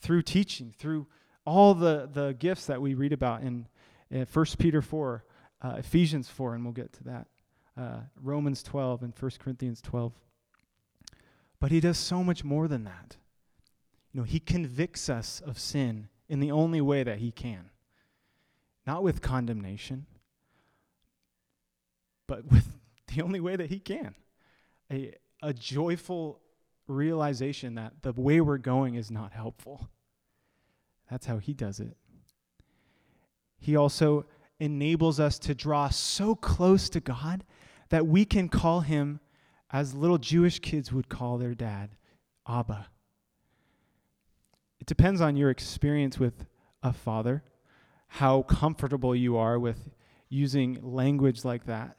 through 0.00 0.22
teaching, 0.22 0.74
through 0.76 1.06
all 1.44 1.74
the, 1.74 2.08
the 2.12 2.34
gifts 2.38 2.66
that 2.66 2.80
we 2.80 2.94
read 2.94 3.12
about 3.12 3.42
in, 3.42 3.66
in 4.10 4.26
1 4.32 4.46
Peter 4.58 4.82
4, 4.82 5.24
uh, 5.62 5.74
Ephesians 5.78 6.28
4, 6.28 6.54
and 6.54 6.64
we'll 6.64 6.72
get 6.72 6.92
to 6.94 7.04
that, 7.04 7.26
uh, 7.80 8.00
Romans 8.22 8.62
12, 8.62 9.02
and 9.02 9.14
1 9.18 9.30
Corinthians 9.38 9.80
12. 9.80 10.12
But 11.58 11.70
he 11.70 11.80
does 11.80 11.96
so 11.96 12.22
much 12.22 12.44
more 12.44 12.68
than 12.68 12.84
that. 12.84 13.16
You 14.12 14.20
know, 14.20 14.24
he 14.24 14.38
convicts 14.38 15.08
us 15.08 15.40
of 15.40 15.58
sin 15.58 16.08
in 16.28 16.40
the 16.40 16.50
only 16.50 16.80
way 16.80 17.02
that 17.02 17.18
he 17.18 17.30
can. 17.30 17.70
Not 18.86 19.02
with 19.02 19.22
condemnation, 19.22 20.06
but 22.26 22.50
with 22.50 22.66
the 23.14 23.22
only 23.22 23.40
way 23.40 23.56
that 23.56 23.70
he 23.70 23.78
can. 23.78 24.14
A, 24.92 25.14
a 25.42 25.54
joyful 25.54 26.40
realization 26.86 27.76
that 27.76 28.02
the 28.02 28.12
way 28.12 28.40
we're 28.40 28.58
going 28.58 28.96
is 28.96 29.10
not 29.10 29.32
helpful. 29.32 29.88
That's 31.10 31.26
how 31.26 31.38
he 31.38 31.54
does 31.54 31.80
it. 31.80 31.96
He 33.58 33.76
also 33.76 34.26
enables 34.58 35.18
us 35.18 35.38
to 35.38 35.54
draw 35.54 35.88
so 35.88 36.34
close 36.34 36.90
to 36.90 37.00
God 37.00 37.44
that 37.90 38.06
we 38.06 38.24
can 38.24 38.48
call 38.48 38.80
him 38.80 39.20
as 39.70 39.94
little 39.94 40.18
Jewish 40.18 40.58
kids 40.58 40.92
would 40.92 41.08
call 41.08 41.38
their 41.38 41.54
dad, 41.54 41.90
Abba. 42.48 42.86
It 44.80 44.86
depends 44.86 45.20
on 45.20 45.36
your 45.36 45.50
experience 45.50 46.18
with 46.18 46.46
a 46.82 46.92
father, 46.92 47.44
how 48.08 48.42
comfortable 48.42 49.14
you 49.14 49.36
are 49.36 49.58
with 49.58 49.90
using 50.28 50.78
language 50.82 51.44
like 51.44 51.66
that. 51.66 51.96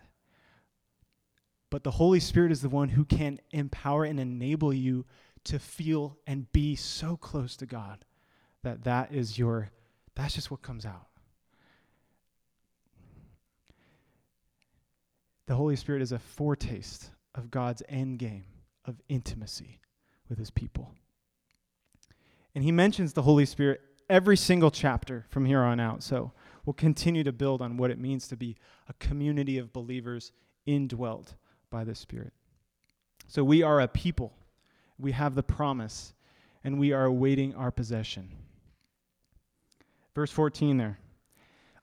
But 1.70 1.84
the 1.84 1.92
Holy 1.92 2.20
Spirit 2.20 2.52
is 2.52 2.62
the 2.62 2.70
one 2.70 2.90
who 2.90 3.06
can 3.06 3.40
empower 3.52 4.04
and 4.04 4.20
enable 4.20 4.74
you 4.74 5.06
to 5.46 5.60
feel 5.60 6.18
and 6.28 6.52
be 6.52 6.76
so 6.76 7.16
close 7.16 7.56
to 7.58 7.66
God 7.66 8.06
that 8.64 8.84
that 8.84 9.14
is 9.14 9.38
your 9.38 9.72
that's 10.16 10.36
just 10.36 10.52
what 10.52 10.62
comes 10.62 10.86
out. 10.86 11.08
The 15.48 15.56
Holy 15.56 15.76
Spirit 15.76 16.02
is 16.02 16.12
a 16.12 16.20
foretaste 16.20 17.12
of 17.36 17.52
God's 17.52 17.84
end 17.90 18.20
game 18.20 18.46
of 18.86 19.02
intimacy 19.10 19.80
with 20.30 20.38
his 20.38 20.52
people. 20.52 20.94
And 22.54 22.64
he 22.64 22.72
mentions 22.72 23.14
the 23.14 23.22
Holy 23.22 23.46
Spirit 23.46 23.82
every 24.10 24.38
single 24.38 24.72
chapter 24.72 25.26
from 25.30 25.46
here 25.46 25.62
on 25.62 25.80
out. 25.80 26.04
So 26.04 26.32
we'll 26.66 26.74
continue 26.74 27.24
to 27.24 27.32
build 27.32 27.62
on 27.62 27.78
what 27.78 27.92
it 27.92 28.00
means 28.00 28.28
to 28.28 28.36
be 28.36 28.58
a 28.90 28.94
community 28.94 29.58
of 29.58 29.74
believers 29.74 30.32
indwelt 30.66 31.36
by 31.70 31.84
the 31.84 31.96
Spirit. 31.96 32.34
So 33.28 33.44
we 33.44 33.64
are 33.64 33.80
a 33.80 33.88
people, 33.88 34.34
we 35.00 35.14
have 35.14 35.36
the 35.36 35.44
promise, 35.44 36.14
and 36.64 36.80
we 36.80 36.92
are 36.92 37.06
awaiting 37.06 37.56
our 37.56 37.72
possession. 37.72 38.30
Verse 40.14 40.32
14 40.32 40.78
there. 40.78 41.00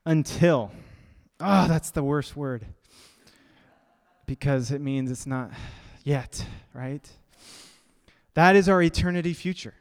Until. 0.04 0.70
Ah, 1.40 1.64
oh, 1.64 1.68
that's 1.68 1.90
the 1.90 2.02
worst 2.02 2.36
word 2.36 2.66
because 4.28 4.70
it 4.70 4.82
means 4.82 5.10
it's 5.10 5.26
not 5.26 5.50
yet, 6.04 6.44
right? 6.74 7.08
That 8.34 8.56
is 8.56 8.68
our 8.68 8.82
eternity 8.82 9.32
future. 9.32 9.74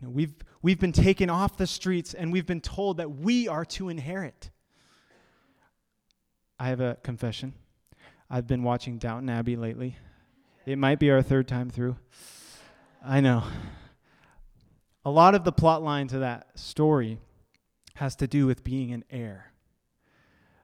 You 0.00 0.06
know, 0.06 0.12
we've, 0.12 0.32
we've 0.62 0.78
been 0.78 0.92
taken 0.92 1.28
off 1.28 1.56
the 1.56 1.66
streets 1.66 2.14
and 2.14 2.32
we've 2.32 2.46
been 2.46 2.60
told 2.60 2.98
that 2.98 3.10
we 3.10 3.48
are 3.48 3.64
to 3.66 3.88
inherit. 3.88 4.50
I 6.60 6.68
have 6.68 6.80
a 6.80 6.96
confession. 7.02 7.54
I've 8.30 8.46
been 8.46 8.62
watching 8.62 8.98
Downton 8.98 9.28
Abbey 9.28 9.56
lately. 9.56 9.98
It 10.64 10.78
might 10.78 11.00
be 11.00 11.10
our 11.10 11.20
third 11.20 11.48
time 11.48 11.70
through. 11.70 11.96
I 13.04 13.20
know. 13.20 13.42
A 15.04 15.10
lot 15.10 15.34
of 15.34 15.42
the 15.42 15.52
plot 15.52 15.82
line 15.82 16.06
to 16.08 16.20
that 16.20 16.56
story 16.58 17.18
has 17.96 18.14
to 18.16 18.28
do 18.28 18.46
with 18.46 18.62
being 18.62 18.92
an 18.92 19.04
heir. 19.10 19.50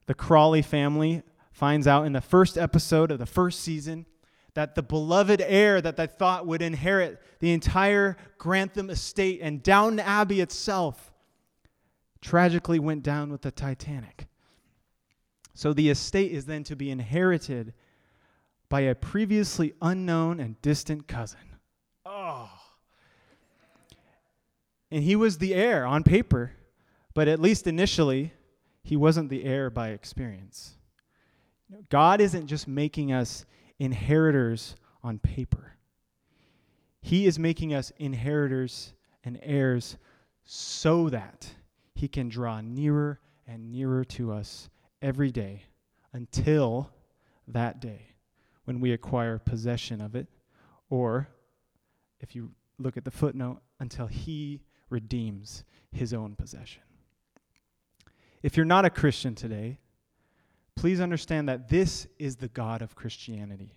The 0.06 0.14
Crawley 0.14 0.62
family 0.62 1.24
finds 1.60 1.86
out 1.86 2.06
in 2.06 2.14
the 2.14 2.22
first 2.22 2.56
episode 2.56 3.10
of 3.10 3.18
the 3.18 3.26
first 3.26 3.60
season 3.60 4.06
that 4.54 4.74
the 4.74 4.82
beloved 4.82 5.42
heir 5.42 5.78
that 5.82 5.94
they 5.94 6.06
thought 6.06 6.46
would 6.46 6.62
inherit 6.62 7.20
the 7.40 7.52
entire 7.52 8.16
Grantham 8.38 8.88
estate 8.88 9.40
and 9.42 9.62
Downton 9.62 10.00
Abbey 10.00 10.40
itself 10.40 11.12
tragically 12.22 12.78
went 12.78 13.02
down 13.02 13.30
with 13.30 13.42
the 13.42 13.50
Titanic. 13.50 14.26
So 15.52 15.74
the 15.74 15.90
estate 15.90 16.32
is 16.32 16.46
then 16.46 16.64
to 16.64 16.74
be 16.74 16.90
inherited 16.90 17.74
by 18.70 18.80
a 18.80 18.94
previously 18.94 19.74
unknown 19.82 20.40
and 20.40 20.60
distant 20.62 21.08
cousin. 21.08 21.58
Oh. 22.06 22.48
And 24.90 25.02
he 25.02 25.14
was 25.14 25.36
the 25.36 25.54
heir 25.54 25.84
on 25.84 26.04
paper, 26.04 26.52
but 27.12 27.28
at 27.28 27.38
least 27.38 27.66
initially, 27.66 28.32
he 28.82 28.96
wasn't 28.96 29.28
the 29.28 29.44
heir 29.44 29.68
by 29.68 29.90
experience. 29.90 30.78
God 31.88 32.20
isn't 32.20 32.46
just 32.46 32.66
making 32.66 33.12
us 33.12 33.44
inheritors 33.78 34.76
on 35.02 35.18
paper, 35.18 35.76
He 37.00 37.26
is 37.26 37.38
making 37.38 37.72
us 37.72 37.92
inheritors 37.96 38.92
and 39.24 39.38
heirs 39.42 39.96
so 40.44 41.08
that 41.08 41.48
He 41.94 42.08
can 42.08 42.28
draw 42.28 42.60
nearer 42.60 43.20
and 43.46 43.72
nearer 43.72 44.04
to 44.04 44.32
us 44.32 44.68
every 45.02 45.30
day 45.30 45.64
until 46.12 46.90
that 47.48 47.80
day 47.80 48.14
when 48.64 48.80
we 48.80 48.92
acquire 48.92 49.38
possession 49.38 50.00
of 50.00 50.14
it, 50.14 50.26
or 50.88 51.28
if 52.20 52.34
you 52.34 52.50
look 52.78 52.96
at 52.96 53.04
the 53.04 53.10
footnote, 53.10 53.60
until 53.78 54.06
He 54.06 54.60
redeems 54.90 55.64
His 55.92 56.12
own 56.12 56.36
possession. 56.36 56.82
If 58.42 58.56
you're 58.56 58.66
not 58.66 58.84
a 58.84 58.90
Christian 58.90 59.34
today, 59.34 59.78
please 60.80 60.98
understand 60.98 61.46
that 61.46 61.68
this 61.68 62.06
is 62.18 62.36
the 62.36 62.48
God 62.48 62.80
of 62.80 62.94
Christianity. 62.94 63.74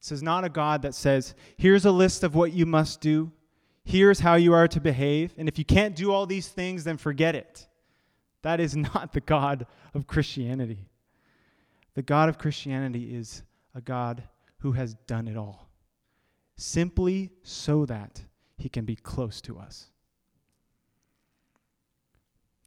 This 0.00 0.12
is 0.12 0.22
not 0.22 0.44
a 0.44 0.48
God 0.48 0.82
that 0.82 0.94
says, 0.94 1.34
here's 1.56 1.86
a 1.86 1.90
list 1.90 2.22
of 2.22 2.36
what 2.36 2.52
you 2.52 2.66
must 2.66 3.00
do, 3.00 3.32
here's 3.84 4.20
how 4.20 4.36
you 4.36 4.52
are 4.52 4.68
to 4.68 4.80
behave, 4.80 5.34
and 5.36 5.48
if 5.48 5.58
you 5.58 5.64
can't 5.64 5.96
do 5.96 6.12
all 6.12 6.24
these 6.24 6.46
things, 6.46 6.84
then 6.84 6.98
forget 6.98 7.34
it. 7.34 7.66
That 8.42 8.60
is 8.60 8.76
not 8.94 9.12
the 9.12 9.22
God 9.22 9.66
of 9.92 10.06
Christianity. 10.06 10.86
The 11.94 12.02
God 12.02 12.28
of 12.28 12.38
Christianity 12.38 13.12
is 13.12 13.42
a 13.74 13.80
God 13.80 14.22
who 14.58 14.70
has 14.70 14.94
done 15.08 15.26
it 15.26 15.36
all, 15.36 15.68
simply 16.54 17.32
so 17.42 17.86
that 17.86 18.22
he 18.56 18.68
can 18.68 18.84
be 18.84 18.94
close 18.94 19.40
to 19.40 19.58
us. 19.58 19.90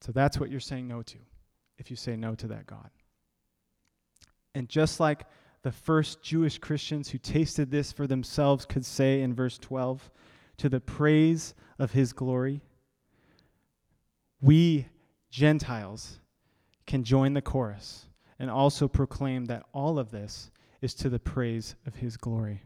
So 0.02 0.12
that's 0.12 0.38
what 0.38 0.52
you're 0.52 0.60
saying 0.60 0.90
no 0.90 1.02
to 1.04 1.18
if 1.78 1.90
you 1.90 1.96
say 1.96 2.18
no 2.18 2.36
to 2.36 2.48
that 2.48 2.68
God. 2.68 2.90
And 4.58 4.68
just 4.68 5.00
like 5.00 5.28
the 5.62 5.72
first 5.72 6.24
Jewish 6.24 6.58
Christians 6.58 7.10
who 7.10 7.20
tasted 7.20 7.70
this 7.70 7.92
for 7.92 8.08
themselves 8.08 8.66
could 8.66 8.84
say 8.84 9.22
in 9.22 9.36
verse 9.36 9.60
12, 9.60 10.10
to 10.58 10.68
the 10.68 10.80
praise 10.80 11.54
of 11.78 11.92
his 11.92 12.12
glory, 12.12 12.62
we 14.42 14.88
Gentiles 15.30 16.20
can 16.88 17.04
join 17.04 17.36
the 17.36 17.42
chorus 17.42 18.08
and 18.40 18.50
also 18.50 18.88
proclaim 18.88 19.46
that 19.46 19.64
all 19.74 20.00
of 20.00 20.10
this 20.10 20.50
is 20.82 20.96
to 20.96 21.08
the 21.08 21.20
praise 21.20 21.76
of 21.86 21.98
his 21.98 22.18
glory. 22.18 22.64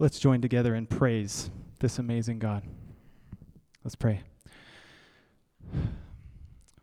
Let's 0.00 0.18
join 0.18 0.40
together 0.40 0.74
and 0.74 0.90
praise 0.90 1.48
this 1.78 2.00
amazing 2.00 2.40
God. 2.40 2.64
Let's 3.84 3.94
pray. 3.94 4.22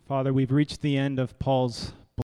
Father, 0.08 0.34
we've 0.34 0.52
reached 0.52 0.82
the 0.82 0.98
end 0.98 1.20
of 1.20 1.38
Paul's 1.40 1.94